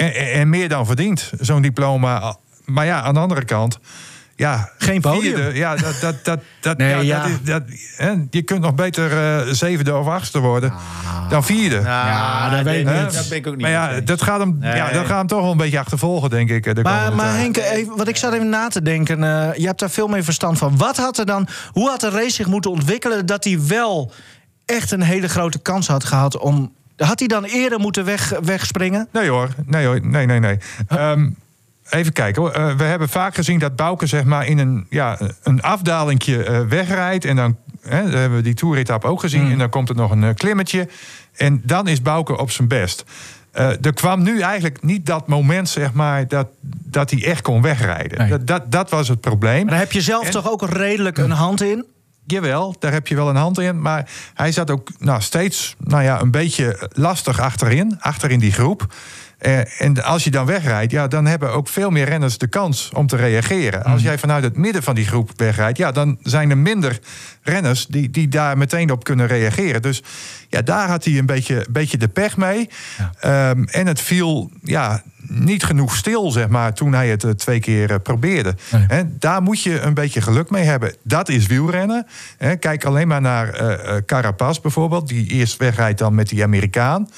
[0.00, 2.36] En, en- en meer dan verdiend, zo'n diploma.
[2.64, 3.78] Maar ja, aan de andere kant.
[4.36, 5.34] Ja, Geen podium.
[5.34, 7.22] vierde, ja, dat, dat, dat, dat, Nee, ja, ja.
[7.22, 7.62] dat is, dat,
[7.96, 10.72] hè, je kunt nog beter eh, zevende of achtste worden
[11.28, 11.80] dan vierde.
[11.80, 13.14] Ja, dat weet ik niet.
[13.14, 14.92] Dat ben ik ook niet maar ja, dat gaat, hem, ja, Nee.
[14.92, 16.66] dat gaat hem toch wel een beetje achtervolgen, denk ik.
[16.66, 17.40] eh, De Maar, maar tijd.
[17.40, 19.24] Henk, even, wat ik zat even na te denken.
[19.24, 20.76] eh, je hebt daar veel meer verstand van.
[20.76, 24.12] Wat had er dan, hoe had de race zich moeten ontwikkelen dat hij wel
[24.66, 26.72] echt een hele grote kans had gehad om.
[26.96, 29.08] Had hij dan eerder moeten weg, wegspringen?
[29.12, 30.58] Nee hoor, nee hoor, nee, nee, nee.
[30.88, 31.30] Ehm,
[31.90, 32.54] even kijken.
[32.54, 36.60] Eh, we hebben vaak gezien dat Bouke zeg maar in een, ja, een afdalingje eh,
[36.60, 37.24] wegrijdt.
[37.24, 39.40] En dan hè, dat hebben we die toeritap ook gezien.
[39.40, 39.50] Hmm.
[39.50, 40.88] En dan komt er nog een eh, klimmetje.
[41.36, 43.04] En dan is Bouke op zijn best.
[43.80, 48.18] Er kwam nu eigenlijk niet dat moment, zeg maar, dat, dat hij echt kon wegrijden.
[48.18, 48.28] Nee.
[48.28, 49.60] Dat, dat, dat was het probleem.
[49.62, 51.84] Maar daar heb je zelf En- toch ook redelijk een hand in?
[52.26, 53.80] Jawel, daar heb je wel een hand in.
[53.80, 57.96] Maar hij zat ook nou, steeds nou ja, een beetje lastig achterin.
[58.00, 58.94] Achterin die groep.
[59.46, 62.90] Eh, en als je dan wegrijdt, ja, dan hebben ook veel meer renners de kans
[62.94, 63.84] om te reageren.
[63.84, 66.98] Als jij vanuit het midden van die groep wegrijdt, ja, dan zijn er minder
[67.42, 69.82] renners die, die daar meteen op kunnen reageren.
[69.82, 70.02] Dus
[70.48, 72.68] ja, daar had hij een beetje, beetje de pech mee.
[73.20, 77.60] Ehm, en het viel ja, niet genoeg stil, zeg maar, toen hij het eh, twee
[77.60, 78.54] keer eh, probeerde.
[78.88, 79.04] Nee.
[79.18, 80.94] Daar moet je een beetje geluk mee hebben.
[81.02, 82.06] Dat is wielrennen.
[82.60, 87.08] Kijk alleen maar naar eh, Carapaz bijvoorbeeld, die eerst wegrijdt dan met die Amerikaan.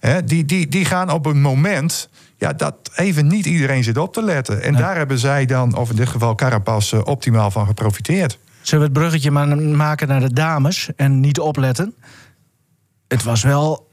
[0.00, 2.08] Hè, die, die, die gaan op een moment
[2.38, 4.62] ja, dat even niet iedereen zit op te letten.
[4.62, 8.38] En daar hebben zij dan, of in dit geval Carapaz, eh, optimaal van geprofiteerd.
[8.60, 11.94] Zullen we het bruggetje maar maken naar de dames en niet opletten?
[13.08, 13.88] Het was wel.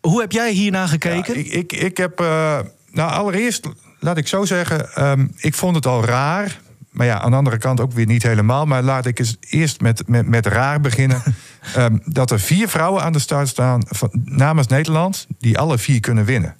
[0.00, 1.34] Hoe heb jij hiernaar gekeken?
[1.34, 2.20] Ja, ik, ik, ik heb.
[2.20, 2.58] eh,
[2.92, 4.94] nou, allereerst, laat ik zo zeggen.
[4.94, 6.60] ehm, ik vond het al raar.
[6.92, 8.66] Maar ja, aan de andere kant ook weer niet helemaal.
[8.66, 11.22] Maar laat ik eens eerst met, met, met raar beginnen.
[11.74, 15.26] Ehm, dat er vier vrouwen aan de start staan van, namens Nederland.
[15.38, 16.56] die alle vier kunnen winnen.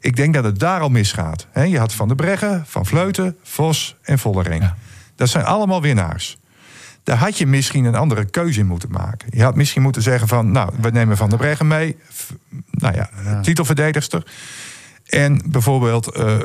[0.00, 1.46] Ik denk dat het daar al misgaat.
[1.54, 4.62] Je had Van der Breggen, Van Vleuten, Vos en Vollering.
[4.62, 4.76] Ja.
[5.16, 6.38] Dat zijn allemaal winnaars.
[7.02, 9.28] Daar had je misschien een andere keuze in moeten maken.
[9.30, 11.96] Je had misschien moeten zeggen van, nou, we nemen Van der Breggen mee.
[12.70, 14.24] Nou ja, titelverdedigster.
[15.12, 16.36] En bijvoorbeeld, eh,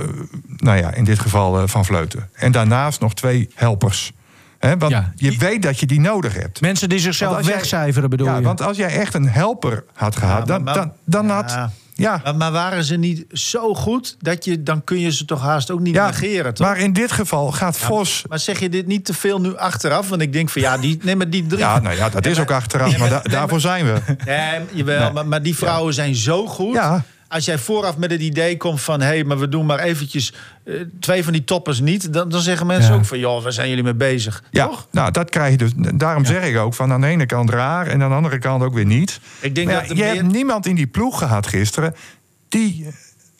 [0.58, 2.30] nou ja, in dit geval eh, Van Vleuten.
[2.34, 4.12] En daarnaast nog twee helpers.
[4.60, 5.12] Hè, want Ja.
[5.16, 6.62] je weet dat je die nodig hebt.
[6.62, 8.42] Mensen die zichzelf wegcijferen, bedoel ja, je?
[8.44, 11.34] want als jij echt een helper had gehad, Ja, dan, maar- dan, dan ja.
[11.34, 11.70] had...
[11.94, 15.42] Ja, Maar, maar waren ze niet zo goed dat je dan kun je ze toch
[15.42, 16.68] haast ook niet ja negeren, toch?
[16.68, 18.24] maar in dit geval gaat Vos...
[18.30, 20.10] Maar zeg je dit niet te veel nu achteraf?
[20.10, 21.60] Want ik denk van ja, die, nee, maar die drie.
[21.60, 24.00] Ja, nou ja, dat is ook achteraf, maar da- daarvoor zijn we.
[24.26, 26.74] Nee, jawel, maar, maar die vrouwen zijn zo goed.
[26.74, 27.04] Ja.
[27.30, 29.00] Als jij vooraf met het idee komt van...
[29.00, 32.14] hé, hey, maar we doen maar eventjes eh, twee van die toppers niet...
[32.14, 32.98] dan, dan zeggen mensen Ja.
[32.98, 33.20] ook van...
[33.20, 34.44] joh, waar zijn jullie mee bezig?
[34.52, 34.88] Ja, Toch?
[34.92, 35.72] nou, dat krijg je dus.
[35.76, 38.64] Daarom zeg ik ook van aan de ene kant raar en aan de andere kant
[38.64, 39.20] ook weer niet.
[39.40, 41.96] Ik denk Maar dat je meer- hebt niemand in die ploeg gehad gisteren
[42.50, 42.88] die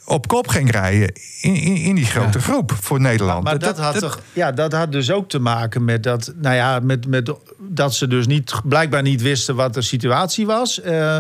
[0.06, 3.44] op kop ging rijden in, in, in die grote groep voor Nederland.
[3.44, 6.80] Maar dat, had toch, ja, dat had dus ook te maken met dat, nou ja,
[6.80, 10.82] met, met dat ze dus niet, blijkbaar niet wisten wat de situatie was.
[10.82, 11.20] Eh,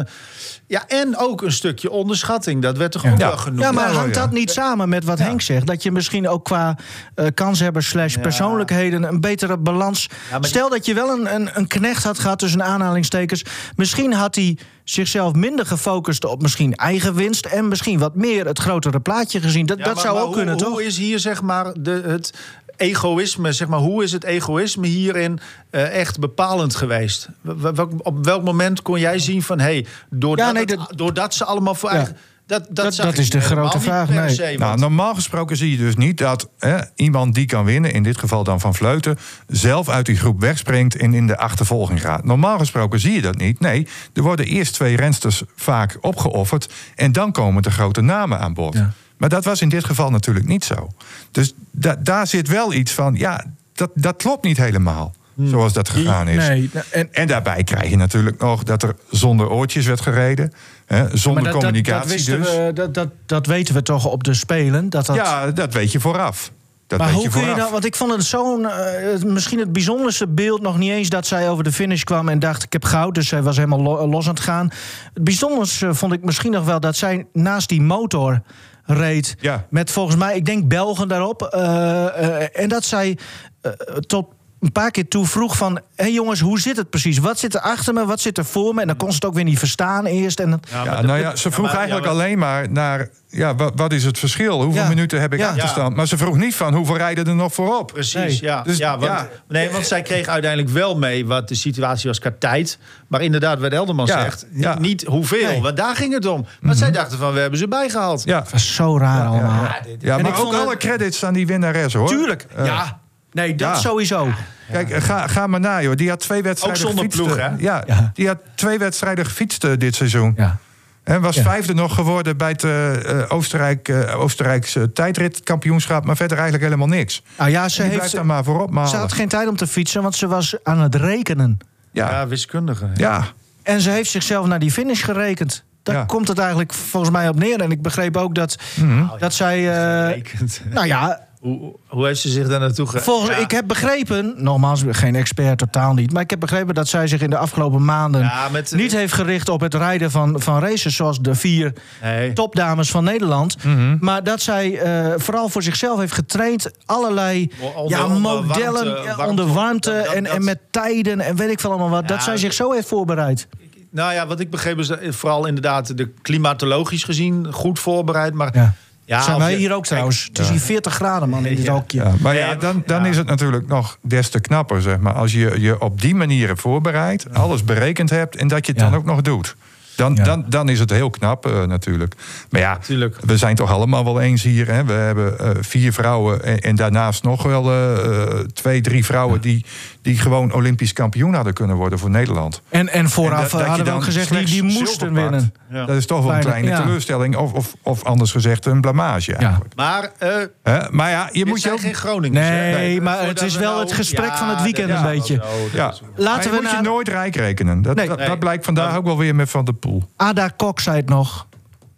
[0.67, 2.61] ja, en ook een stukje onderschatting.
[2.61, 3.27] Dat werd toch ook Ja.
[3.27, 3.61] wel genoemd.
[3.61, 5.67] Ja, maar hangt dat niet samen met wat Henk zegt?
[5.67, 6.77] Dat je misschien ook qua
[7.15, 9.03] eh kanshebbers slash persoonlijkheden...
[9.03, 10.07] een betere balans...
[10.31, 13.43] Ja, maar- Stel dat je wel een, een, een knecht had gehad tussen aanhalingstekens...
[13.75, 17.45] misschien had hij zichzelf minder gefocust op misschien eigen winst...
[17.45, 19.65] en misschien wat meer het grotere plaatje gezien.
[19.65, 20.67] Dat, Ja, dat maar- zou maar ook hoe, kunnen, toch?
[20.69, 22.33] Hoe is hier zeg maar de, het
[22.77, 27.29] egoïsme, zeg maar, hoe is het egoïsme hierin eh, echt bepalend geweest?
[27.41, 30.93] Welk- op welk moment kon jij zien van, hé, hey, doordat, Ja, nee, het- dat-
[30.97, 31.95] doordat ze allemaal voor Ja.
[31.95, 32.17] eigen...
[32.45, 34.29] Dat, dat, Dat- is de grote vraag, nee.
[34.29, 38.03] se, Nou, normaal gesproken zie je dus niet dat hè, iemand die kan winnen, in
[38.03, 42.23] dit geval dan van Vleuten, zelf uit die groep wegspringt en in de achtervolging gaat.
[42.23, 43.59] Normaal gesproken zie je dat niet.
[43.59, 48.53] Nee, er worden eerst twee rensters vaak opgeofferd en dan komen de grote namen aan
[48.53, 48.73] bod.
[48.73, 48.91] Ja.
[49.17, 50.87] Maar dat was in dit geval natuurlijk niet zo.
[51.31, 55.15] Dus da- daar zit wel iets van, ja, dat, dat klopt niet helemaal.
[55.43, 56.47] Zoals dat gegaan is.
[56.47, 60.53] Nee, en, En daarbij krijg je natuurlijk nog dat er zonder oortjes werd gereden.
[60.85, 62.55] Hè, zonder dat, dat, communicatie dat, wisten dus.
[62.55, 64.89] we, dat, dat, dat weten we toch op de Spelen.
[64.89, 66.51] Dat dat, Ja, dat weet je vooraf.
[66.87, 67.61] Dat maar weet hoe je kun je vooraf.
[67.61, 67.71] nou...
[67.71, 68.65] Want ik vond het zo'n...
[68.69, 71.09] eh, misschien het bijzonderste beeld nog niet eens...
[71.09, 73.15] dat zij over de finish kwam en dacht ik heb goud.
[73.15, 74.71] Dus zij was helemaal lo- los aan het gaan.
[75.13, 76.79] Het bijzonderste vond ik misschien nog wel...
[76.79, 78.41] dat zij naast die motor
[78.87, 79.35] reed.
[79.39, 79.67] Ja.
[79.69, 81.41] Met volgens mij, ik denk Belgen daarop.
[81.41, 83.17] eh, eh, en dat zij
[83.61, 84.25] eh, tot
[84.67, 85.79] een paar keer toe vroeg van...
[85.95, 87.17] hé jongens, hoe zit het precies?
[87.17, 88.05] Wat zit er achter me?
[88.05, 88.81] Wat zit er voor me?
[88.81, 90.39] En dan kon ze het ook weer niet verstaan eerst.
[90.39, 93.07] En Ja, nou ja, ze vroeg maar- ja, eigenlijk maar- alleen maar naar...
[93.29, 94.61] Ja, wat, wat is het verschil?
[94.63, 94.87] Hoeveel Ja.
[94.87, 95.47] minuten heb ik Ja.
[95.49, 95.95] achterstand?
[95.95, 97.87] Maar ze vroeg niet van hoeveel rijden er nog voorop.
[97.93, 98.37] Precies, Nee.
[98.41, 98.61] ja.
[98.61, 99.27] Dus, ja, want, ja.
[99.47, 102.77] Nee, want zij kreeg uiteindelijk wel mee wat de situatie was qua tijd.
[103.07, 104.45] Maar inderdaad, wat Elderman Ja, zegt,
[104.79, 105.47] niet hoeveel.
[105.47, 105.61] Nee.
[105.61, 106.45] Want daar ging het om.
[106.61, 108.23] Maar zij dachten van, we hebben ze bijgehaald.
[108.23, 109.63] Ja, dat was zo raar allemaal.
[109.99, 112.07] ja En maar ik ook alle het- credits aan die winnares, hoor.
[112.07, 112.99] Tuurlijk, Eh, ja.
[113.31, 113.75] Nee, dat ja.
[113.75, 114.27] sowieso.
[114.71, 115.95] Kijk, eh, ga, ga maar na, joh.
[115.95, 117.55] Die had twee wedstrijden Ook zonder gefietst, ploeg, eh, hè?
[117.57, 118.11] Ja, Ja.
[118.13, 120.33] die had twee wedstrijden gefietst eh, dit seizoen.
[120.37, 120.57] Ja.
[121.03, 121.41] En was Ja.
[121.41, 126.05] vijfde nog geworden bij het Oostenrijk, eh, Oostenrijkse tijdritkampioenschap.
[126.05, 127.23] Maar verder eigenlijk helemaal niks.
[127.37, 128.89] Nou ja, ze, heeft, daar maar voorop malen.
[128.89, 131.57] ze had geen tijd om te fietsen, want ze was aan het rekenen.
[131.91, 132.89] Ja, Ja, wiskundige.
[132.95, 133.23] ja.
[133.63, 135.63] En ze heeft zichzelf naar die finish gerekend.
[135.83, 136.05] Daar Ja.
[136.05, 137.61] komt het eigenlijk volgens mij op neer.
[137.61, 139.05] En ik begreep ook dat, Mhm.
[139.19, 139.57] dat zij...
[139.69, 140.61] eh, Berekend.
[140.69, 142.99] nou ja, Hoe, hoe heeft ze zich daar naartoe ge...
[142.99, 143.43] volgens, Ja.
[143.43, 144.33] ik heb begrepen...
[144.37, 146.13] Nogmaals, geen expert, totaal niet.
[146.13, 148.21] Maar ik heb begrepen dat zij zich in de afgelopen maanden...
[148.21, 150.95] Ja, met- niet heeft gericht op het rijden van, van races...
[150.95, 152.33] zoals de vier Nee.
[152.33, 153.63] topdames van Nederland.
[153.63, 153.97] Mhm.
[153.99, 156.71] Maar dat zij eh, vooral voor zichzelf heeft getraind.
[156.85, 160.59] Allerlei Onder- ja, onder modellen warmte, warmte, onder warmte dat- dat- en, dat- en met
[160.71, 162.07] tijden en weet ik veel allemaal wat.
[162.07, 163.47] Dat zij zich zo heeft voorbereid.
[163.91, 168.33] Nou ja, wat ik begreep is vooral inderdaad de klimatologisch gezien goed voorbereid.
[168.33, 168.73] Maar Ja.
[169.07, 170.23] Ja, Zijn wij hier ook trouwens.
[170.27, 171.97] Het is hier 40 graden man in dit hokje.
[172.03, 173.09] Ja, maar ja, dan, dan ja.
[173.09, 175.13] is het natuurlijk nog des te knapper, zeg maar.
[175.13, 178.81] Als je je op die manier hebt voorbereid, alles berekend hebt en dat je het
[178.81, 178.89] Ja.
[178.89, 179.55] dan ook nog doet.
[179.95, 180.23] Dan, Ja.
[180.23, 182.15] dan, dan is het heel knap eh, natuurlijk.
[182.49, 183.17] Maar ja, Tuurlijk.
[183.25, 184.67] we zijn toch allemaal wel eens hier.
[184.67, 184.85] Hè?
[184.85, 189.41] We hebben eh, vier vrouwen en, en daarnaast nog wel eh, twee, drie vrouwen...
[189.41, 189.65] Die,
[190.07, 192.61] die gewoon Olympisch kampioen hadden kunnen worden voor Nederland.
[192.69, 195.53] En, en vooraf dat hadden we ook gezegd, die, die moesten winnen.
[195.69, 195.85] Ja.
[195.85, 196.81] Dat is toch wel een Kleine- ja.
[196.81, 197.35] teleurstelling.
[197.35, 199.75] Of, of, of anders gezegd een blamage eigenlijk.
[199.75, 200.29] Maar eh
[200.63, 200.79] Hè?
[200.91, 201.79] Maar ja, je moet je ook...
[201.79, 202.47] geen Groningers.
[202.47, 202.71] hè?
[202.71, 205.37] Nee, maar het is we wel nou- het gesprek Ja, van het weekend een beetje.
[205.37, 205.89] dat Ja.
[205.91, 207.81] is- Laten maar je we moet naar- je nooit rijk rekenen.
[207.81, 208.07] Dat, Nee.
[208.07, 208.27] dat, Nee.
[208.27, 210.03] dat blijkt vandaag ook wel weer met Van der Poel.
[210.15, 211.47] Ada Kok zei het nog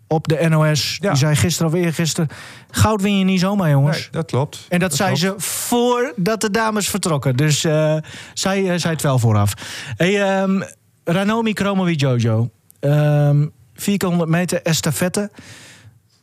[0.10, 0.98] op de NOS.
[1.02, 1.10] Ja.
[1.10, 2.30] Die zei gisteren of eergisteren...
[2.72, 3.98] goud win je niet zomaar, jongens.
[3.98, 4.66] Nee, dat klopt.
[4.70, 5.42] En dat, zei klopt.
[5.42, 7.36] ze voordat de dames vertrokken.
[7.36, 7.96] Dus eh,
[8.34, 9.54] zij eh, zei het wel vooraf.
[9.96, 10.62] Hey, ehm,
[11.04, 12.50] Ranomi Kromowi Jojo.
[12.80, 13.46] Ehm
[13.82, 15.32] 400 meter estafette.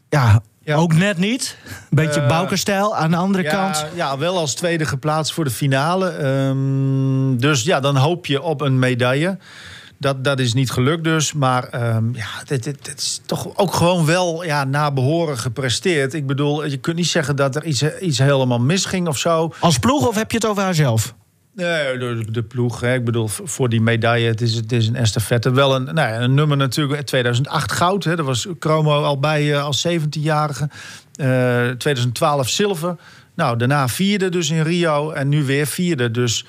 [0.08, 0.76] Ja, Ja.
[0.76, 1.56] ook net niet.
[1.90, 2.96] Beetje Eh, Boukenstijl.
[2.96, 3.86] Aan de andere ja, kant...
[3.94, 6.08] Ja, wel als tweede geplaatst voor de finale.
[6.08, 9.38] Ehm, dus ja, dan hoop je op een medaille.
[9.98, 11.32] Dat, dat is niet gelukt dus.
[11.32, 16.14] Maar ehm, ja, dit, dit, dit is toch ook gewoon wel ja, na behoren gepresteerd.
[16.14, 19.52] Ik bedoel, je kunt niet zeggen dat er iets, iets helemaal misging of zo.
[19.60, 21.14] Als ploeg of heb je het over haarzelf?
[21.56, 22.80] Nee, de, de ploeg.
[22.80, 22.94] Hè.
[22.94, 25.50] Ik bedoel, voor die medaille, het is, het is een estafette.
[25.50, 28.04] Wel een, nou ja, een nummer natuurlijk, 2008 goud.
[28.04, 28.16] Hè.
[28.16, 30.68] Daar was Chromo al bij eh, als 17-jarige.
[31.14, 32.96] Eh, 2012 zilver.
[33.34, 36.10] Nou, daarna vierde dus in Rio en nu weer vierde.
[36.10, 36.44] Dus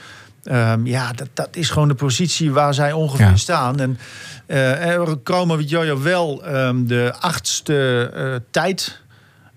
[0.48, 3.36] ehm, ja, dat, dat is gewoon de positie waar zij ongeveer Ja.
[3.36, 3.80] staan.
[3.80, 3.98] En
[4.46, 9.02] eh Chromo Jojo wel ehm, de achtste eh, tijd.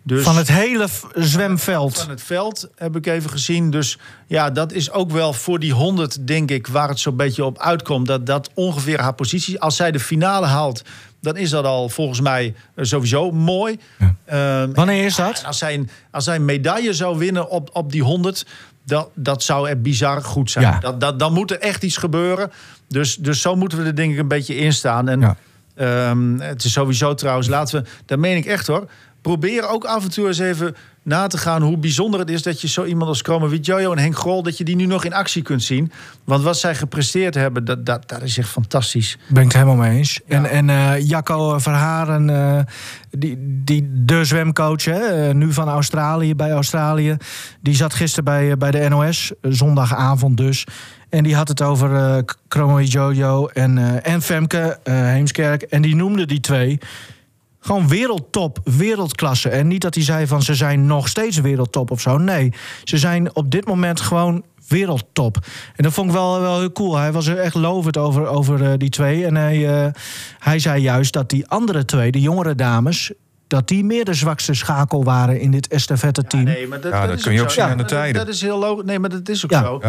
[0.02, 1.98] Dus Van het hele zwemveld.
[1.98, 3.70] van het veld heb ik even gezien.
[3.70, 7.44] Dus ja, dat is ook wel voor die 100, denk ik, waar het zo'n beetje
[7.44, 8.06] op uitkomt.
[8.06, 9.60] Dat dat ongeveer haar positie.
[9.60, 10.82] Als zij de finale haalt,
[11.20, 13.78] dan is dat al volgens mij eh, sowieso mooi.
[14.24, 15.42] Ehm, Wanneer is dat?
[15.46, 18.46] als zij, een, als zij een medaille zou winnen op, op die 100,
[18.84, 20.64] dat, dat zou er bizar goed zijn.
[20.64, 20.78] Ja.
[20.78, 22.50] Dat, dat, dan moet er echt iets gebeuren.
[22.88, 25.08] Dus, dus zo moeten we er denk ik een beetje in staan.
[25.08, 25.36] En Ja.
[25.74, 28.90] Ehm, het is sowieso trouwens, laten we, dat meen ik echt hoor.
[29.22, 32.60] Probeer ook af en toe eens even na te gaan hoe bijzonder het is dat
[32.60, 35.12] je zo iemand als Chroma Jojo en Henk Grol, dat je die nu nog in
[35.12, 35.92] actie kunt zien.
[36.24, 39.18] Want wat zij gepresteerd hebben, dat, dat, dat is echt fantastisch.
[39.28, 40.20] Ben ik het helemaal mee eens.
[40.26, 40.36] Ja.
[40.36, 42.64] En, en eh, Jacco Verharen, eh,
[43.10, 47.16] die, die, de zwemcoach, hè, eh, nu van Australië, bij Australië.
[47.60, 50.66] Die zat gisteren bij, bij de NOS, zondagavond dus.
[51.08, 55.62] En die had het over eh Chromo Jojo en, en Femke Heemskerk.
[55.62, 56.78] En die noemde die twee
[57.60, 59.48] gewoon wereldtop, wereldklasse.
[59.48, 62.18] En niet dat hij zei van ze zijn nog steeds wereldtop of zo.
[62.18, 62.52] Nee,
[62.84, 65.36] ze zijn op dit moment gewoon wereldtop.
[65.76, 66.96] En dat vond ik wel, wel heel cool.
[66.96, 69.24] Hij was er echt lovend over, over eh, die twee.
[69.26, 69.92] En hij, eh,
[70.38, 73.12] hij zei juist dat die andere twee, de jongere dames...
[73.46, 76.42] dat die meer de zwakste schakel waren in dit estafette-team.
[76.44, 77.60] Nee, maar dat, Ja, kun je ook zo.
[77.60, 78.14] zien aan de tijden.
[78.24, 78.84] Dat is heel logisch.
[78.84, 79.62] Nee, maar dat is ook Ja.
[79.62, 79.80] zo.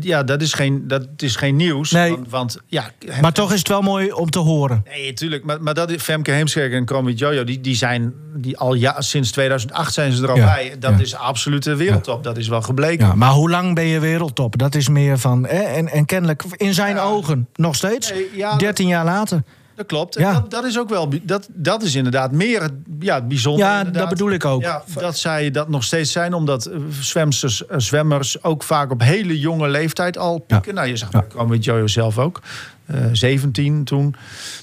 [0.00, 0.22] Ja.
[0.22, 1.90] Dat is geen, dat is geen nieuws.
[1.90, 2.10] Nee.
[2.10, 2.90] Want, want ja,
[3.20, 4.82] Maar toch is het wel mooi om te horen.
[4.88, 5.44] Nee, natuurlijk.
[5.44, 9.00] Maar, maar dat is Femke Heemskerk en Kromi Jojo, die, die zijn die al ja,
[9.00, 10.44] sinds 2008 zijn ze er al Ja.
[10.54, 10.76] bij.
[10.78, 10.98] Dat Ja.
[11.00, 12.24] is absolute wereldtop.
[12.24, 13.06] Dat is wel gebleken.
[13.06, 14.58] Ja, maar hoe lang ben je wereldtop?
[14.58, 15.46] Dat is meer van.
[15.46, 15.58] Hè?
[15.62, 18.12] En, en kennelijk in zijn ogen nog steeds.
[18.12, 19.42] Nee, ja, dat- 13 jaar later.
[19.78, 20.14] Dat klopt.
[20.14, 20.32] Ja.
[20.32, 21.08] Dat, dat is ook wel.
[21.22, 23.66] Dat, dat is inderdaad meer het, ja, het bijzonder.
[23.66, 24.00] Ja, inderdaad.
[24.00, 24.62] dat bedoel ik ook.
[24.62, 29.02] Ja, dat zij dat nog steeds zijn, omdat eh, zwemsters, eh, zwemmers ook vaak op
[29.02, 30.74] hele jonge leeftijd al pieken.
[30.74, 32.40] Nou, je zag dat kwam met Jojo zelf ook.
[32.88, 34.14] Eh 17 toen.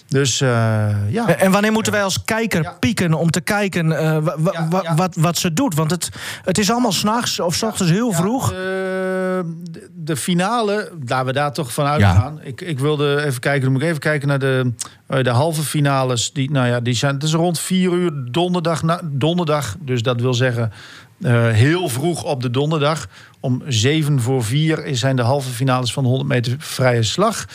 [0.07, 0.49] Dus eh,
[1.09, 1.35] ja.
[1.37, 2.75] En- wanneer moeten wij als kijker Ja.
[2.79, 4.95] pieken om te kijken eh, Ja, ja.
[4.95, 5.75] Wat, wat ze doet?
[5.75, 6.09] Want het,
[6.43, 8.51] het is allemaal s'nachts of s ochtends heel Ja, vroeg.
[8.51, 11.91] eh, de, de finale, laten we daar toch van Ja.
[11.91, 12.39] uitgaan.
[12.43, 14.71] Ik, ik wilde even kijken, dan moet ik even kijken naar de,
[15.07, 16.31] eh, de halve finales.
[16.33, 19.75] Die, nou ja, die zijn, het is rond vier uur donderdag, na, donderdag.
[19.79, 20.71] Dus dat wil zeggen
[21.21, 23.07] eh, heel vroeg op de donderdag.
[23.39, 27.45] Om zeven voor vier zijn de halve finales van de 100 meter vrije slag.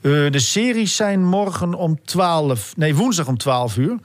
[0.00, 3.98] Eh, de series zijn morgen om 12, nee woensdag om 12 uur.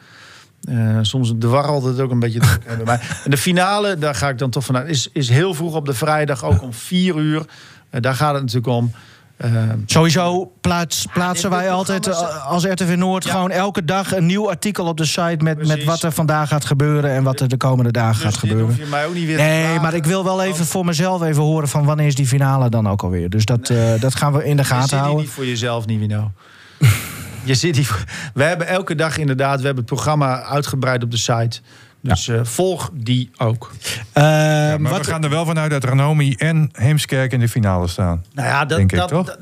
[0.62, 2.64] Eh, soms de war altijd ook een beetje druk.
[2.86, 5.86] Maar en de finale, daar ga ik dan toch vanuit, is, is heel vroeg op
[5.86, 7.46] de vrijdag, ook om 4 uur.
[7.90, 8.92] Eh, daar gaat het natuurlijk om.
[9.38, 9.52] Eh,
[9.86, 13.32] Sowieso plaats, plaatsen wij altijd eh, als RTV Noord Ja.
[13.32, 16.66] gewoon elke dag een nieuw artikel op de site met, met wat er vandaag gaat
[16.66, 18.66] gebeuren en wat er de komende dagen dus gaat gebeuren.
[18.66, 19.82] hoef je mij ook niet weer te Nee, vragen.
[19.82, 22.90] maar ik wil wel even voor mezelf even horen van wanneer is die finale dan
[22.90, 23.30] ook alweer.
[23.30, 25.24] Dus dat, eh, dat gaan we in de Je zit gaten hier houden.
[25.24, 26.32] niet voor jezelf, Nivino.
[27.44, 28.04] je zit hier voor...
[28.34, 31.60] We hebben elke dag inderdaad, we hebben het programma uitgebreid op de site.
[32.08, 33.72] Dus eh, volg die ook.
[34.12, 37.88] Eh, Maar wat, we gaan er wel vanuit dat Ranomi en Heemskerk in de finale
[37.88, 38.24] staan.
[38.34, 39.26] Nou ja, dat, Denk ik, dat, toch?
[39.26, 39.38] dat-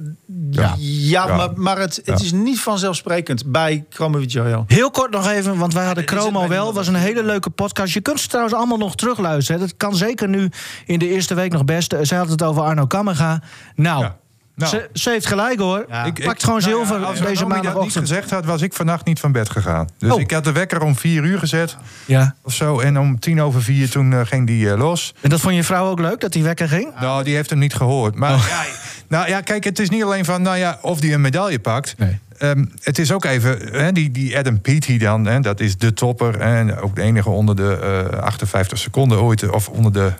[0.52, 0.76] Ja.
[0.78, 1.36] ja, Ja.
[1.36, 2.26] maar, maar het, het Ja.
[2.26, 4.63] is niet vanzelfsprekend bij Kromovic Jojo.
[4.67, 6.73] Heel kort nog even, want wij hadden Chromo wel.
[6.73, 7.93] was een hele leuke podcast.
[7.93, 9.62] Je kunt ze trouwens allemaal nog terugluisteren.
[9.62, 10.49] Dat kan zeker nu
[10.86, 11.95] in de eerste week nog best.
[12.02, 13.41] Zij had het over Arno Kammerga.
[13.76, 14.15] Nou, Ja.
[14.56, 14.70] Nou.
[14.72, 15.86] Ze, ze heeft gelijk hoor.
[15.89, 16.04] Ja.
[16.04, 18.08] Ik- Pakt gewoon nou ja, zilver als deze Ranomi dat niet maandagochtend.
[18.08, 19.89] gezegd had, was ik vannacht niet van bed gegaan.
[19.98, 20.20] Dus Oh.
[20.20, 22.36] ik had de wekker om vier uur gezet Ja.
[22.44, 22.80] of zo.
[22.80, 25.13] En om tien over vier toen eh, ging die eh, los.
[25.22, 26.88] En dat vond je vrouw ook leuk, dat die wekker ging?
[27.00, 28.16] Nou, die heeft hem niet gehoord.
[28.16, 28.46] Maar Oh.
[28.50, 28.63] ja,
[29.08, 31.96] nou ja, kijk, het is niet alleen van nou ja, of die een medaille pakt.
[31.98, 32.20] Nee.
[32.38, 35.94] Ehm, het is ook even, hè, die, die Adam Peaty dan, hè, dat is de
[35.94, 36.39] topper.
[36.39, 37.78] En ook de enige onder de
[38.12, 40.12] eh 58 seconden ooit, of onder de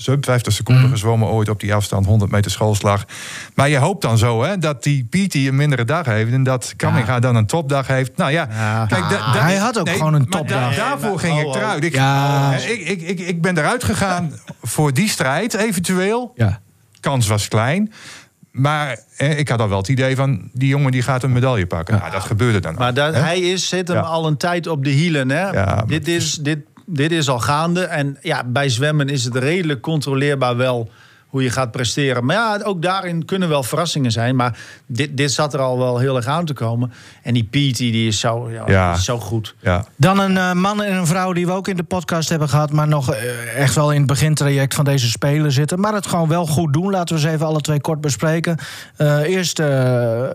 [0.00, 0.92] sub 50 seconden Mhm.
[0.92, 3.04] gezwommen ooit op die afstand, 100 meter schoolslag.
[3.54, 6.72] Maar je hoopt dan zo hè, dat die Peaty een mindere dag heeft en dat
[6.76, 8.16] Kamminga dan een topdag heeft.
[8.16, 8.86] Nou ja, Ja.
[8.86, 10.70] kijk, da- da- hij had ook gewoon een maar topdag.
[10.70, 11.60] da- daarvoor ging maar- ik oh, oh.
[11.60, 11.84] eruit.
[11.84, 12.52] Ik, Ja.
[12.54, 14.32] ik, ik, ik, ik ben eruit gegaan
[14.62, 16.60] voor die strijd, eventueel Ja.
[17.00, 17.92] kans was klein.
[18.50, 20.50] Maar eh, ik had al wel het idee van...
[20.52, 21.98] die jongen die gaat een medaille pakken.
[21.98, 24.02] Nou, dat gebeurde dan Maar ook, dat, hij is, zit hem Ja.
[24.02, 25.28] al een tijd op de hielen.
[25.30, 25.50] Hè?
[25.50, 26.58] Ja, dit, is, dit,
[26.88, 27.84] dit is al gaande.
[27.84, 30.90] En ja, bij zwemmen is het redelijk controleerbaar wel
[31.28, 32.24] hoe je gaat presteren.
[32.24, 34.36] Maar ja, ook daarin kunnen wel verrassingen zijn.
[34.36, 36.92] Maar dit, dit zat er al wel heel erg aan te komen.
[37.22, 38.88] En die Petey, die is zo, ja, Ja.
[38.90, 39.54] die is zo goed.
[39.60, 39.84] Ja.
[39.96, 42.72] Dan een eh, man en een vrouw die we ook in de podcast hebben gehad...
[42.72, 45.80] maar nog eh, echt wel in het begintraject van deze Spelen zitten.
[45.80, 46.90] Maar het gewoon wel goed doen.
[46.90, 48.58] Laten we ze even alle twee kort bespreken.
[48.96, 49.66] Eh, eerst eh,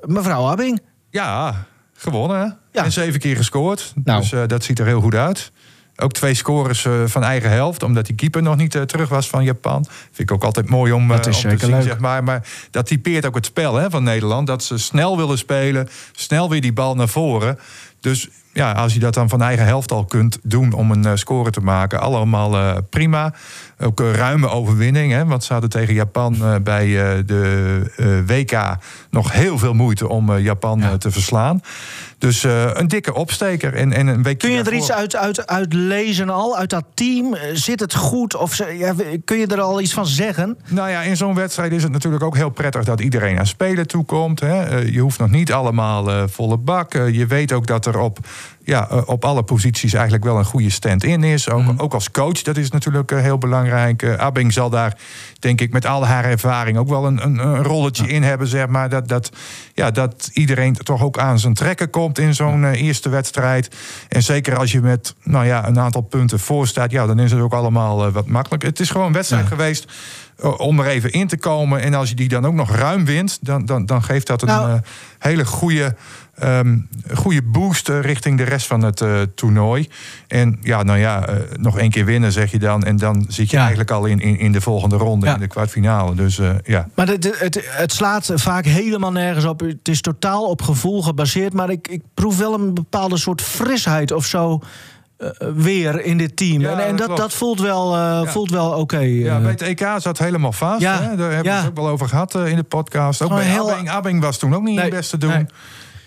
[0.06, 0.82] mevrouw Abbing.
[1.10, 2.58] ja, gewonnen.
[2.72, 2.84] Ja.
[2.84, 3.94] En zeven keer gescoord.
[4.04, 4.20] Nou.
[4.22, 5.52] Dus eh, dat ziet er heel goed uit.
[6.04, 7.84] Ook twee scores eh, van eigen helft.
[7.84, 9.86] Omdat die keeper nog niet eh, terug was van Japan.
[9.86, 11.76] Vind ik ook altijd mooi om, Dat eh, is om te zeker zien.
[11.76, 11.84] leuk.
[11.84, 12.24] Zeg maar.
[12.24, 14.48] maar dat typeert ook het spel hè, van Nederland.
[14.48, 15.90] Dat ze snel willen spelen.
[16.12, 17.60] Snel weer die bal naar voren.
[18.00, 21.50] Dus ja, als je dat dan van eigen helft al kunt doen om een score
[21.50, 23.34] te maken, allemaal prima.
[23.80, 26.88] Ook een ruime overwinning, hè, want ze hadden tegen Japan bij
[27.26, 28.78] de WK
[29.10, 31.62] nog heel veel moeite om Japan te verslaan.
[32.24, 33.74] Dus eh, een dikke opsteker.
[33.74, 36.84] En, en een weekje Kun je er iets uit, uit, uit lezen al, uit dat
[36.94, 37.34] team?
[37.34, 38.36] Eh, Zit het goed?
[38.36, 38.94] Of ze- ja,
[39.26, 40.58] kun je er al iets van zeggen?
[40.68, 43.88] Nou ja, in zo'n wedstrijd is het natuurlijk ook heel prettig dat iedereen aan spelen
[43.88, 44.40] toekomt.
[44.40, 44.64] Hè.
[44.64, 46.94] Eh, Je hoeft nog niet allemaal volle bak.
[46.94, 48.20] Je weet ook dat er op,
[48.66, 51.50] ja, eh, op alle posities eigenlijk wel een goede stand-in is.
[51.50, 54.02] Ook, ook als coach, dat is natuurlijk eh, heel belangrijk.
[54.02, 54.98] Eh, Abing zal daar,
[55.40, 58.48] denk ik, met al haar ervaring ook wel een, een, een rolletje in hebben.
[58.48, 58.90] Zeg maar.
[58.90, 59.32] dat, dat,
[59.74, 63.76] ja, dat iedereen toch ook aan zijn trekken komt in zo'n eerste wedstrijd.
[64.10, 67.32] En zeker als je met nou ja, een aantal punten voor staat, ja, dan is
[67.32, 68.70] het ook allemaal wat makkelijker.
[68.70, 69.88] Het is gewoon een wedstrijd geweest
[70.58, 71.82] om er even in te komen.
[71.82, 74.48] En als je die dan ook nog ruim wint, dan, dan, dan geeft dat een
[74.48, 74.80] Nou.
[75.20, 75.96] hele goede,
[76.36, 76.78] ehm,
[77.14, 79.90] goede boost richting de rest van het eh, toernooi.
[80.28, 82.84] En ja, nou ja, eh, nog één keer winnen zeg je dan.
[82.84, 83.62] En dan zit je Ja.
[83.62, 85.34] eigenlijk al in, in, in de volgende ronde, Ja.
[85.34, 86.16] in de kwartfinale.
[86.16, 86.88] Dus eh, ja.
[86.96, 89.60] Maar het, het, het slaat vaak helemaal nergens op.
[89.60, 91.54] Het is totaal op gevoel gebaseerd.
[91.54, 94.60] Maar ik, ik proef wel een bepaalde soort frisheid of zo.
[95.56, 96.62] weer in dit team.
[96.62, 97.96] Ja, en, en dat, dat voelt wel,
[98.28, 98.98] voelt wel oké.
[99.00, 100.82] Ja, bij het EK zat helemaal vast.
[100.82, 101.16] Ja, Hè?
[101.16, 103.22] Daar hebben we het ook wel over gehad eh, in de podcast.
[103.22, 103.90] Ook Gewoon bij heel- Abbing.
[103.90, 105.30] Abbing was toen ook niet Nee, het beste doen.
[105.30, 105.46] nee.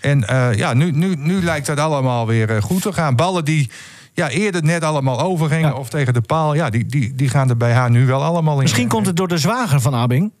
[0.01, 3.15] En eh, ja, nu, nu, nu lijkt dat allemaal weer eh, goed te gaan.
[3.15, 3.69] Ballen die
[4.13, 5.75] ja, eerder net allemaal overgingen Ja.
[5.75, 6.53] of tegen de paal...
[6.53, 8.61] Ja, die, die, die gaan er bij haar nu wel allemaal in.
[8.61, 10.31] Misschien komt het door de zwager van Abing.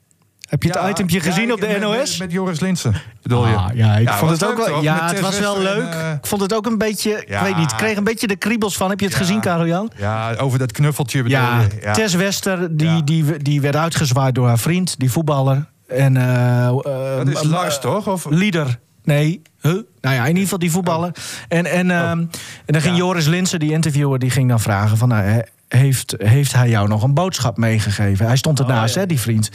[0.49, 2.09] Heb je Ja, het itempje gezien op de met- NOS?
[2.09, 3.55] Met, met Joris Linsen, bedoel je?
[3.55, 4.81] Ah, ja, ik vond het ook wel.
[4.81, 5.89] Ja, het was wel leuk.
[5.93, 7.11] en, eh, ik vond het ook een beetje.
[7.25, 7.71] Ik weet niet.
[7.71, 8.89] Ik kreeg een beetje de kriebels van.
[8.89, 9.91] Heb je het gezien, Karel-Jan?
[9.97, 11.67] Ja, over dat knuffeltje bedoel je?
[11.81, 11.91] Ja.
[11.93, 15.65] Tess Wester, die, die, die werd uitgezwaaid door haar vriend, die voetballer.
[15.87, 18.07] En, Dat is Lars, toch?
[18.07, 18.79] Of, Lieder.
[19.07, 19.71] Nee, huh?
[20.01, 21.11] Nou ja, in ieder geval die voetballer.
[21.47, 22.29] En, en, ehm, en
[22.65, 22.99] dan ging Oh.
[22.99, 23.05] Ja.
[23.05, 25.07] Joris Linsen, die interviewer, die ging dan vragen van...
[25.07, 28.25] Nou, he- heeft, heeft hij jou nog een boodschap meegegeven?
[28.25, 28.99] Hij stond ernaast, ja.
[29.01, 29.49] hè, die vriend.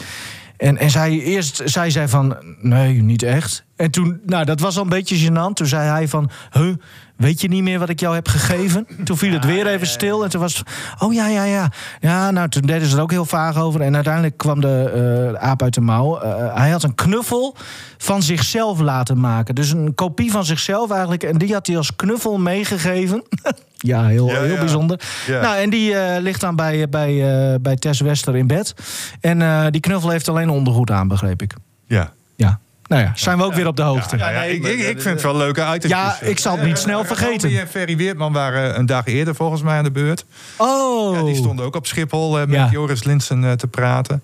[0.63, 3.65] En, en zij, eerst zei zij van, nee, niet echt.
[3.77, 5.53] En toen, nou, dat was al een beetje gênant.
[5.53, 6.75] Toen zei hij van, huh,
[7.17, 8.87] weet je niet meer wat ik jou heb gegeven?
[9.05, 10.25] Toen viel het weer even stil.
[10.25, 10.63] En toen was,
[10.99, 11.71] oh ja, ja, ja.
[12.01, 13.81] Ja, nou, toen deden ze er ook heel vaag over.
[13.81, 14.91] En uiteindelijk kwam de
[15.35, 16.21] eh, aap uit de mouw.
[16.21, 17.57] Eh, hij had een knuffel
[17.99, 19.55] van zichzelf laten maken.
[19.55, 21.23] Dus een kopie van zichzelf eigenlijk.
[21.23, 23.23] En die had hij als knuffel meegegeven.
[23.83, 24.59] ja, heel, Ja, heel ja.
[24.59, 25.01] bijzonder.
[25.27, 25.41] Ja.
[25.41, 27.11] Nou, en die eh, ligt dan bij, bij,
[27.53, 28.75] eh, bij Tess Wester in bed.
[29.21, 31.55] En eh, die knuffel heeft alleen ondergoed aan, begreep ik.
[31.87, 32.13] ja.
[32.37, 32.61] Ja.
[32.87, 34.17] Nou ja, zijn we ook weer op de hoogte.
[34.17, 36.21] Ja, Ja, ja, nee, ik, ik, ik vind het wel leuke items.
[36.21, 37.49] ik zal het niet snel vergeten.
[37.49, 40.25] Romy en Ferry Weertman waren een dag eerder volgens mij aan de beurt.
[40.57, 42.69] Oh, Ja, die stonden ook op Schiphol eh, met Ja.
[42.71, 44.23] Joris Linsen eh, te praten.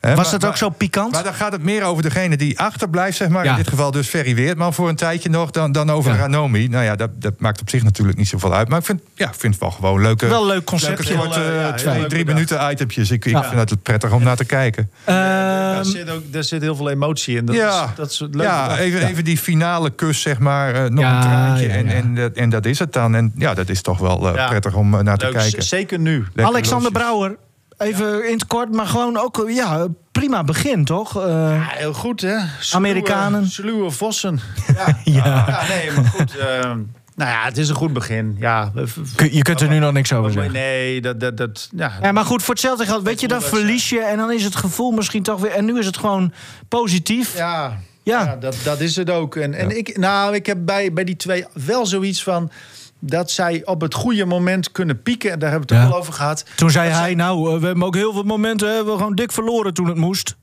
[0.00, 1.12] Was maar- dat ook maar- zo pikant?
[1.12, 3.44] Maar dan gaat het meer over degene die achterblijft, zeg maar.
[3.44, 3.50] Ja.
[3.50, 6.18] In dit geval dus Ferry Weertman voor een tijdje nog, dan, dan over Ja.
[6.18, 6.68] Ranomi.
[6.68, 8.68] Nou ja, dat, dat maakt op zich natuurlijk niet zoveel uit.
[8.68, 10.26] Maar ik vind, ja, vind het wel gewoon leuke...
[10.26, 11.14] Wel leuk Leuke conceptje.
[11.14, 12.26] soort, eh, Heel, eh, ja, twee, drie bedacht.
[12.50, 13.10] minuten itempjes.
[13.10, 14.90] Ik, ik vind het prettig om naar te kijken.
[15.04, 17.44] daar, Ehm, zit ook, daar zit heel veel emotie in.
[17.44, 18.42] Dat ja, is, dat is leuk.
[18.46, 20.74] ja, even, even die finale kus, zeg maar.
[20.74, 21.66] eh, nog Ja, een traantje.
[21.68, 21.92] ja, En, ja.
[21.92, 23.14] en, dat- en dat is het dan.
[23.14, 24.48] En ja, dat is toch wel Ja.
[24.48, 25.62] prettig om naar te kijken.
[25.62, 26.18] z- Zeker nu.
[26.18, 27.02] Lekker Alexander losjes.
[27.08, 27.36] Brouwer.
[27.78, 31.16] Even in het kort, maar gewoon ook ja, prima begin, toch?
[31.16, 32.36] Eh, Ja, heel goed, hè?
[32.60, 33.46] Sluwe- Amerikanen.
[33.46, 34.40] Sluwe vossen.
[34.76, 35.62] Ja, ja.
[35.68, 36.36] nee, maar goed.
[36.36, 36.46] eh,
[37.14, 38.36] nou ja, het is een goed begin.
[38.38, 38.72] Ja,
[39.30, 40.52] je kunt er nu nog niks over zeggen.
[40.52, 41.20] nee, dat...
[41.20, 41.92] dat, dat ja.
[42.02, 44.00] Ja, maar goed, voor hetzelfde geld, weet je, dan verlies je...
[44.00, 45.50] en dan is het gevoel misschien toch weer...
[45.50, 46.32] en nu is het gewoon
[46.68, 47.36] positief.
[47.36, 48.20] Ja, Ja.
[48.24, 48.36] ja.
[48.36, 49.36] dat, dat is het ook.
[49.36, 52.50] En, en ik, nou, ik heb bij, bij die twee wel zoiets van...
[52.98, 55.30] dat zij op het goede moment kunnen pieken.
[55.32, 55.88] En daar hebben we het Ja.
[55.88, 56.44] ook al over gehad.
[56.56, 58.68] Toen zei hij, nou, eh, we hebben ook heel veel momenten...
[58.74, 60.36] hè, we gewoon dik verloren toen het moest.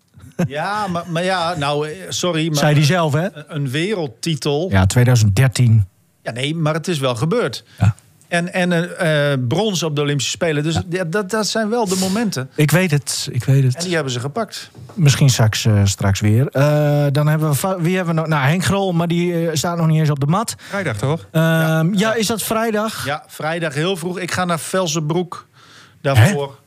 [0.48, 3.24] Ja, maar, maar ja, nou, eh, sorry, maar Zei hij zelf, hè?
[3.34, 4.68] een- een wereldtitel...
[4.72, 5.86] Ja, 2013.
[6.24, 7.64] Ja, nee, maar het is wel gebeurd.
[7.80, 7.96] Ja.
[8.36, 10.64] En, en eh, eh, brons op de Olympische Spelen.
[10.64, 12.50] Dus ja, dat, dat zijn wel de momenten.
[12.56, 13.82] Ik weet het, ik weet En het.
[13.82, 14.72] die hebben ze gepakt.
[14.94, 16.48] Misschien straks, eh, straks weer.
[16.48, 17.76] Eh, dan hebben we...
[17.80, 18.30] Wie hebben we nog?
[18.30, 20.56] Nou, Henk Grol, maar die staat nog niet eens op de mat.
[20.58, 21.28] Vrijdag toch?
[21.32, 23.06] Ehm, ja, is dat vrijdag?
[23.06, 24.20] Ja, vrijdag heel vroeg.
[24.20, 25.48] Ik ga naar Velsenbroek
[26.02, 26.60] daarvoor.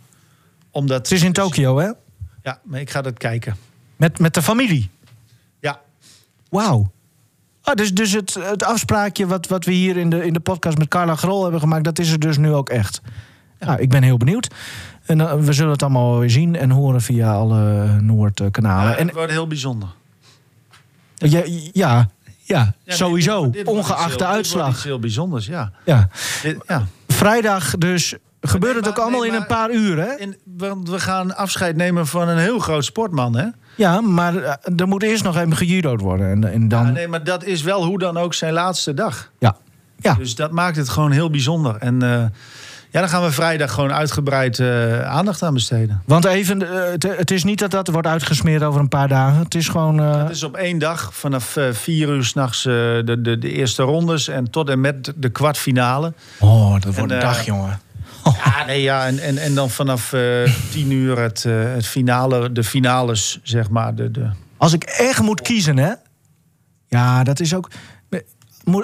[0.70, 1.90] Omdat, Het is in Tokio, hè?
[2.42, 3.56] Ja, maar ik ga dat kijken.
[3.96, 4.90] Met, met de familie.
[5.60, 5.80] Ja,
[6.50, 6.90] Wauw.
[7.68, 10.78] Ah, dus dus het, het afspraakje wat, wat we hier in de, in de podcast
[10.78, 13.00] met Carla Grol hebben gemaakt, dat is er dus nu ook echt.
[13.58, 14.48] Nou, ik ben heel benieuwd.
[15.04, 18.90] En eh, we zullen het allemaal weer zien en horen via alle Noord-kanalen.
[18.90, 19.88] Ja, en het wordt heel bijzonder.
[21.14, 22.08] ja, ja,
[22.42, 23.42] ja, Ja, sowieso.
[23.44, 24.70] dit dit ongeacht de dit uitslag.
[24.70, 25.72] iets heel bijzonders, ja.
[25.84, 26.08] Ja.
[26.42, 26.86] Dit- ja.
[27.08, 28.14] Vrijdag dus.
[28.40, 30.26] Gebeurt het maar- ook allemaal nee, in een paar uur, hè?
[30.44, 33.46] Want we gaan afscheid nemen van een heel groot sportman, hè?
[33.78, 36.30] Ja, maar eh, er moet eerst nog even gejudo'd worden.
[36.30, 36.86] En, en dan...
[36.86, 39.30] Ja, nee, maar dat is wel hoe dan ook zijn laatste dag.
[39.38, 39.56] Ja.
[40.00, 40.14] Ja.
[40.14, 41.76] Dus dat maakt het gewoon heel bijzonder.
[41.76, 42.08] En eh,
[42.90, 46.02] ja, dan gaan we vrijdag gewoon uitgebreid eh, aandacht aan besteden.
[46.04, 46.60] Want even,
[46.90, 49.38] het, het is niet dat dat wordt uitgesmeerd over een paar dagen.
[49.38, 49.98] Het is gewoon...
[49.98, 54.28] Het is op één dag, vanaf vier uur s'nachts uh, de, de, de eerste rondes...
[54.28, 56.12] en tot en met de kwartfinale.
[56.38, 57.80] Oh, dat wordt En, een dag, jongen.
[58.44, 62.52] Ja, nee, ja en, en, en dan vanaf eh, tien uur het, eh, het finale,
[62.52, 63.94] de finales, zeg maar.
[63.94, 64.30] De, de...
[64.56, 65.92] Als ik echt moet kiezen, hè?
[66.88, 67.70] Ja, dat is ook.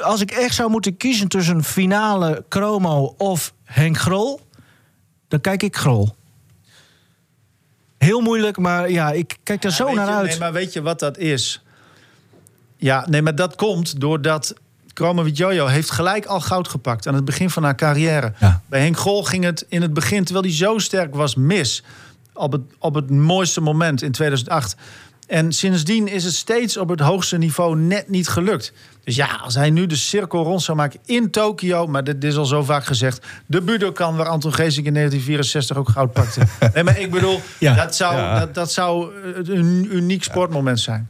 [0.01, 4.41] Als ik echt zou moeten kiezen tussen finale Chromo of Henk Grol,
[5.29, 6.15] dan kijk ik Grol.
[7.99, 10.29] Heel moeilijk, maar ja, ik kijk daar zo naar je, uit.
[10.29, 11.63] Nee, maar weet je wat dat is?
[12.77, 14.55] Ja, nee, maar dat komt doordat
[14.95, 18.33] Kromowidjojo heeft gelijk al goud gepakt aan het begin van haar carrière.
[18.39, 18.63] Ja.
[18.67, 21.83] Bij Henk Grol ging het in het begin, terwijl hij zo sterk was, mis.
[22.33, 24.77] Op het, op het mooiste moment in 2008.
[25.27, 28.73] En sindsdien is het steeds op het hoogste niveau net niet gelukt.
[29.05, 31.87] Dus ja, als hij nu de cirkel rond zou maken in Tokio...
[31.87, 33.27] maar dit is al zo vaak gezegd...
[33.47, 36.41] de Budokan waar Anton Geesink in 1964 ook goud pakte.
[36.75, 37.75] nee, maar ik bedoel, Ja.
[37.75, 38.39] dat, zou, Ja.
[38.39, 39.15] dat, dat zou
[39.45, 41.09] een uniek sportmoment zijn.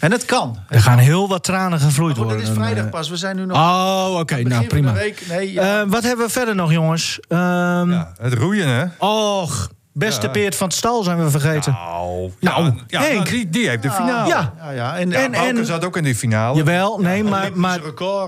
[0.00, 0.56] En het kan.
[0.68, 2.40] Er gaan heel wat tranen gevloeid goed, worden.
[2.42, 3.08] het is vrijdag pas.
[3.08, 4.42] We zijn nu nog Oh, oké.
[4.42, 4.92] Nou, prima.
[4.92, 5.22] de week.
[5.28, 5.80] Nee, ja.
[5.80, 7.20] Eh, wat hebben we verder nog, jongens?
[7.28, 8.84] Ehm Ja, het roeien, hè?
[8.98, 10.32] Och, beste Ja.
[10.32, 11.72] Peert van het stal zijn we vergeten.
[11.72, 13.14] Nou, Nou, ja, Henk.
[13.14, 14.28] nou, die, die heeft de finale.
[14.28, 14.52] Ja.
[14.58, 14.96] ja, ja.
[14.96, 16.56] En, En- zat ook in die finale.
[16.56, 17.80] Jawel, nee, maar, maar.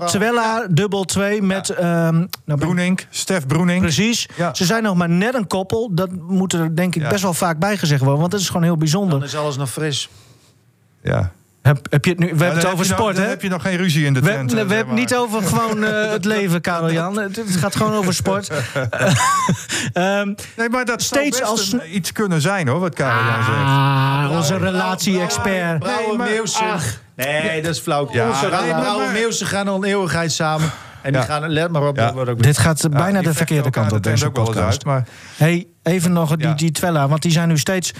[0.05, 1.69] Twella dubbel 2 met...
[1.69, 3.81] ehm, nou, Broenink, Stef Broenink.
[3.81, 4.27] Precies.
[4.35, 4.53] Ja.
[4.53, 5.89] Ze zijn nog maar net een koppel.
[5.91, 7.09] Dat moet er denk ik Ja.
[7.09, 8.19] best wel vaak bijgezegd worden.
[8.19, 9.19] Want dat is gewoon heel bijzonder.
[9.19, 10.09] dan is alles nog fris.
[11.03, 11.31] Ja.
[11.67, 13.29] Heb, heb je het nu, we hebben het over sport, dan hè?
[13.29, 14.51] heb je nog geen ruzie in de We, tent.
[14.51, 17.19] we eh, hebben het niet over gewoon eh, het leven, Karel Jan.
[17.19, 18.49] Het, het gaat gewoon over sport.
[19.93, 23.23] Ehm, Nee, maar dat Steeds zou best als- een- iets kunnen zijn, hoor, wat Karel
[23.25, 23.57] Jan zegt.
[23.57, 25.83] ah, onze relatie-expert.
[25.83, 26.99] Nee, maar-.
[27.15, 28.09] Nee, dat is flauw.
[28.11, 30.69] Ja, Onze nee, maar- Brouwer maar- Meeuwsen gaan al een eeuwigheid samen.
[31.01, 31.27] En die Ja.
[31.27, 32.05] gaan, let maar op, Ja.
[32.05, 34.73] dat wordt ook Dit gaat bijna de verkeerde kant op deze ook wel eens podcast.
[34.73, 36.53] uit, maar Hey, even nog die, Ja.
[36.53, 37.91] die Twella, want die zijn nu steeds...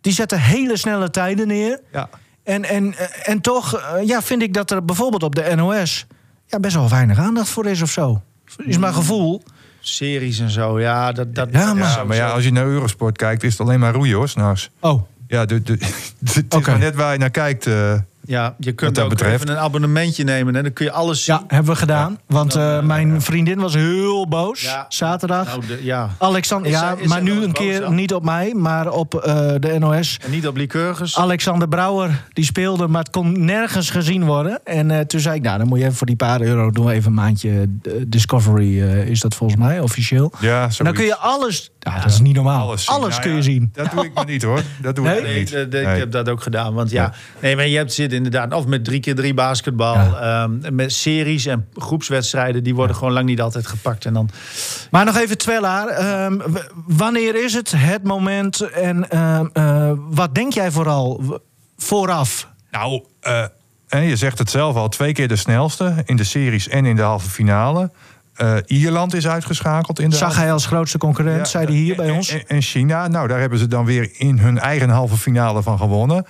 [0.00, 1.80] Die zetten hele snelle tijden neer.
[1.92, 2.08] ja.
[2.46, 6.06] En, en, en toch eh, ja, vind ik dat er bijvoorbeeld op de NOS...
[6.46, 8.22] Ja, best wel weinig aandacht voor is of zo.
[8.64, 9.42] Is mijn gevoel.
[9.80, 10.80] series en zo.
[10.80, 13.60] Ja, dat, dat, Ja, maar- Ja, maar ja, als je naar Eurosport kijkt, is het
[13.60, 14.70] alleen maar roeien, hoor, s'nachts.
[14.80, 15.72] Oh, Ja, de, de,
[16.24, 16.70] het is Oké.
[16.70, 17.66] maar net waar je naar kijkt.
[17.66, 17.94] eh,
[18.26, 19.34] Ja, je kunt dat ook betreft.
[19.34, 21.34] even een abonnementje nemen en dan kun je alles zien.
[21.34, 22.18] ja, hebben we gedaan.
[22.26, 24.60] Want Dan, eh, mijn vriendin was heel boos.
[24.62, 24.84] Ja.
[24.88, 25.46] Zaterdag.
[25.46, 26.10] Nou, de- ja.
[26.18, 27.94] Alexander, Is ja, maar nu een keer dan?
[27.94, 30.18] niet op mij, maar op eh, de NOS.
[30.24, 31.16] En niet op Lycurgus.
[31.18, 34.60] Alexander Brouwer, die speelde, maar het kon nergens gezien worden.
[34.64, 36.84] En eh, toen zei ik, nou, dan moet je even voor die paar euro doen
[36.86, 37.50] we even een maandje
[37.82, 40.32] eh, Discovery, eh, is dat volgens mij, officieel.
[40.40, 42.86] ja, dan kun je alles, ja, dat is niet normaal, alles.
[42.88, 43.70] Nou kun ja, je zien.
[43.72, 44.60] Dat doe ik maar niet, hoor.
[44.82, 45.20] Dat doe Nee?
[45.20, 45.70] ik niet.
[45.72, 45.82] Nee.
[45.82, 46.74] ik heb dat ook gedaan.
[46.74, 49.94] Want ja, nee, maar je hebt zit inderdaad of met drie keer drie basketbal.
[49.94, 52.62] ehm, met series en groepswedstrijden.
[52.64, 54.04] Die worden gewoon lang niet altijd gepakt.
[54.04, 54.30] En dan,
[54.90, 56.38] Maar nog even Twellaar, ehm,
[56.86, 61.40] wanneer is het het moment en ehm, eh, wat denk jij vooral
[61.76, 62.48] vooraf?
[62.70, 63.44] Nou, eh,
[63.88, 66.96] en je zegt het zelf al, twee keer de snelste in de series en in
[66.96, 67.90] de halve finale.
[68.34, 71.96] Eh, Ierland is uitgeschakeld in de Zag hij als grootste concurrent, Ja, zei hij hier
[71.96, 72.28] bij ons.
[72.28, 75.78] En, en China, nou daar hebben ze dan weer in hun eigen halve finale van
[75.78, 76.26] gewonnen.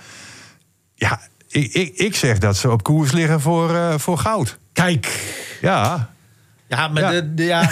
[0.95, 1.19] Ja,
[1.57, 4.57] ik, ik, ik zeg dat ze op koers liggen voor, eh, voor goud.
[4.73, 6.09] Kijk, Ja,
[6.67, 7.11] ja, maar Ja.
[7.11, 7.61] dat- ja,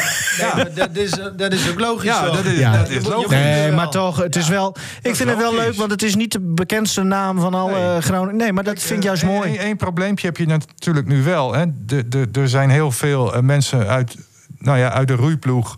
[0.55, 2.03] nee, dat, is, dat is ook logisch.
[2.09, 2.77] ja dat is, Ja.
[2.77, 3.29] dat is logisch.
[3.29, 4.75] Nee, maar toch, het is wel.
[5.01, 8.01] Ik vind het wel leuk, want het is niet de bekendste naam van alle Nee.
[8.01, 8.35] Groningen.
[8.35, 9.55] Nee, maar dat vind ik juist Eén- mooi.
[9.55, 11.53] één probleempje heb je natuurlijk nu wel.
[11.53, 11.65] Hè.
[11.85, 14.15] De, de, er zijn heel veel eh, mensen uit,
[14.57, 15.77] nou ja, uit de roeiploeg.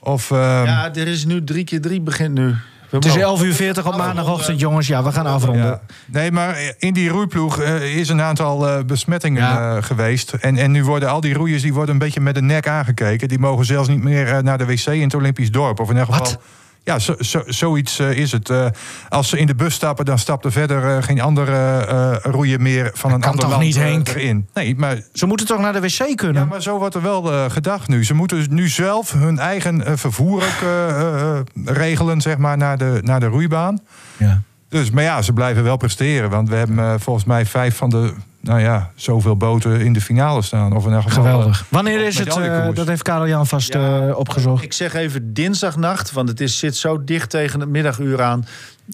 [0.00, 2.54] Of, ehm, Ja, er is nu drie keer drie begint nu.
[2.94, 4.86] Het is 11 uur 40 op maandagochtend, jongens.
[4.86, 5.64] Ja, we gaan afronden.
[5.64, 5.80] Ja.
[6.06, 9.76] Nee, maar in die roeiploeg eh, is een aantal eh, besmettingen Ja.
[9.76, 10.32] eh, geweest.
[10.32, 13.28] En, en nu worden al die roeiers die worden een beetje met de nek aangekeken.
[13.28, 15.80] Die mogen zelfs niet meer eh, naar de wc in het Olympisch dorp.
[15.80, 16.38] Of in elk Wat?
[16.84, 18.50] Ja, zo, zo, zoiets eh, is het.
[18.50, 18.66] Eh,
[19.08, 22.90] als ze in de bus stappen, dan stapt er verder eh, geen andere roeier meer
[22.94, 24.08] van een ander land niet, Henk?
[24.08, 24.48] erin.
[24.54, 26.42] Nee, maar Ze moeten toch naar de wc kunnen?
[26.42, 28.04] ja, maar zo wordt er wel gedacht nu.
[28.04, 33.26] Ze moeten nu zelf hun eigen vervoer ook regelen, zeg maar, naar de, naar de
[33.26, 33.80] roeibaan.
[34.16, 34.42] Ja.
[34.68, 36.30] Dus, maar ja, ze blijven wel presteren.
[36.30, 38.14] Want we hebben volgens mij vijf van de,
[38.44, 40.76] nou ja, zoveel boten in de finale staan.
[40.76, 41.64] Of in elk geval, Geweldig.
[41.68, 42.36] Wanneer is het?
[42.36, 44.62] eh, dat heeft Karel Jan vast Ja, eh, opgezocht.
[44.64, 48.46] Ik zeg even dinsdagnacht, want het is, zit zo dicht tegen het middaguur aan.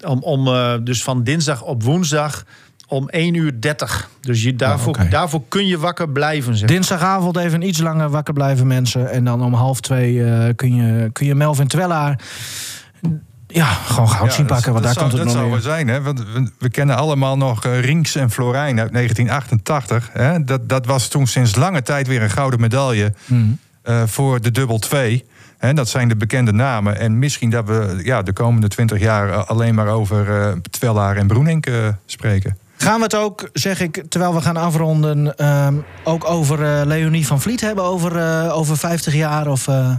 [0.04, 2.44] Om, om, eh, dus van dinsdag op woensdag
[2.88, 4.08] om 1 uur 30.
[4.20, 5.08] Dus je, daarvoor, oké.
[5.08, 6.56] daarvoor kun je wakker blijven.
[6.56, 6.68] Zeg.
[6.68, 9.10] Dinsdagavond even iets langer wakker blijven, mensen.
[9.10, 12.20] En dan om half twee eh, kun, je, kun je Melvin Twellaar.
[13.52, 15.52] Ja, gewoon goud Ja, zien dat- pakken, want dat daar komt zou, het dat nog
[15.62, 16.02] zou wel zijn, hè?
[16.02, 20.08] Want we, we kennen allemaal nog eh, Rinks en Florijn uit 1988.
[20.12, 20.44] Hè?
[20.44, 23.40] Dat, dat was toen sinds lange tijd weer een gouden medaille Mhm.
[23.82, 25.24] eh, voor de dubbel 2.
[25.58, 26.98] Hè, dat zijn de bekende namen.
[26.98, 31.16] En misschien dat we ja, de komende 20 jaar eh, alleen maar over eh Twellaar
[31.16, 31.74] en Broenink eh,
[32.06, 32.58] spreken.
[32.76, 35.36] Gaan we het ook, zeg ik, terwijl we gaan afronden...
[35.36, 35.74] ehm,
[36.04, 39.46] ook over eh, Leonie van Vliet hebben over, eh, over 50 jaar?
[39.46, 39.90] Of, eh,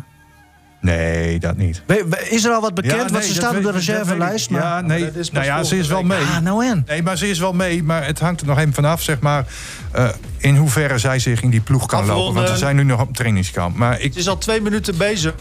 [0.81, 1.81] Nee, dat niet.
[2.29, 2.95] is er al wat bekend?
[2.95, 4.49] Ja, want ze staat op de reservelijst.
[4.49, 4.61] Maar...
[4.61, 5.09] Ja, nee.
[5.31, 6.19] nou ja, ze is wel mee.
[6.19, 6.83] Ah, nou en?
[6.87, 7.83] Nee, maar ze is wel mee.
[7.83, 9.45] Maar het hangt er nog even vanaf, zeg maar.
[9.91, 12.23] eh, in hoeverre zij zich in die ploeg kan Afronden.
[12.25, 12.41] lopen.
[12.41, 13.75] Want ze zijn nu nog op trainingskamp.
[13.75, 15.33] Maar ik, Het is al twee minuten bezig.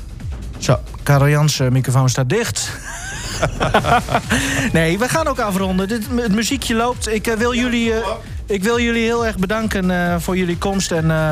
[0.59, 2.70] Zo, Karel Jans, eh, microfoon staat dicht.
[4.72, 5.88] nee, we gaan ook afronden.
[5.88, 7.09] Dit, het muziekje loopt.
[7.09, 8.09] Ik, eh, wil jullie, eh,
[8.51, 10.92] ik wil jullie heel erg bedanken eh, voor jullie komst.
[10.92, 11.30] En eh,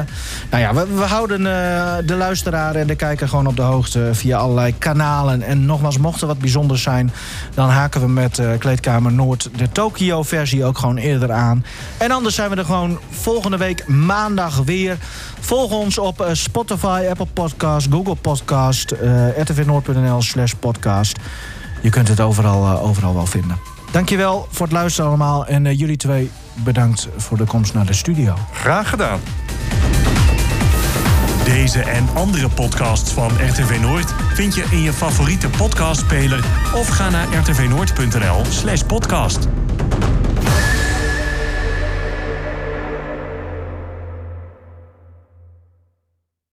[0.51, 4.11] nou ja, we, we houden eh, de luisteraar en de kijker gewoon op de hoogte
[4.13, 5.43] via allerlei kanalen.
[5.43, 7.13] En nogmaals, mocht er wat bijzonders zijn,
[7.55, 11.65] dan haken we met Kleedkamer Noord de Tokio-versie ook gewoon eerder aan.
[11.97, 14.97] En anders zijn we er gewoon volgende week maandag weer.
[15.41, 18.95] Volg ons op Spotify, Apple Podcast, Google Podcast,
[19.39, 21.19] rtvnoord.nl slash podcast.
[21.83, 23.59] Je kunt het overal, overal wel vinden.
[23.91, 25.47] Dankjewel voor het luisteren allemaal.
[25.47, 26.31] En jullie twee
[26.65, 28.35] bedankt voor de komst naar de studio.
[28.53, 29.21] Graag gedaan.
[31.45, 36.45] Deze en andere podcasts van RTV Noord vind je in je favoriete podcastspeler
[36.75, 39.49] of ga naar rtvnoord.nl/podcast.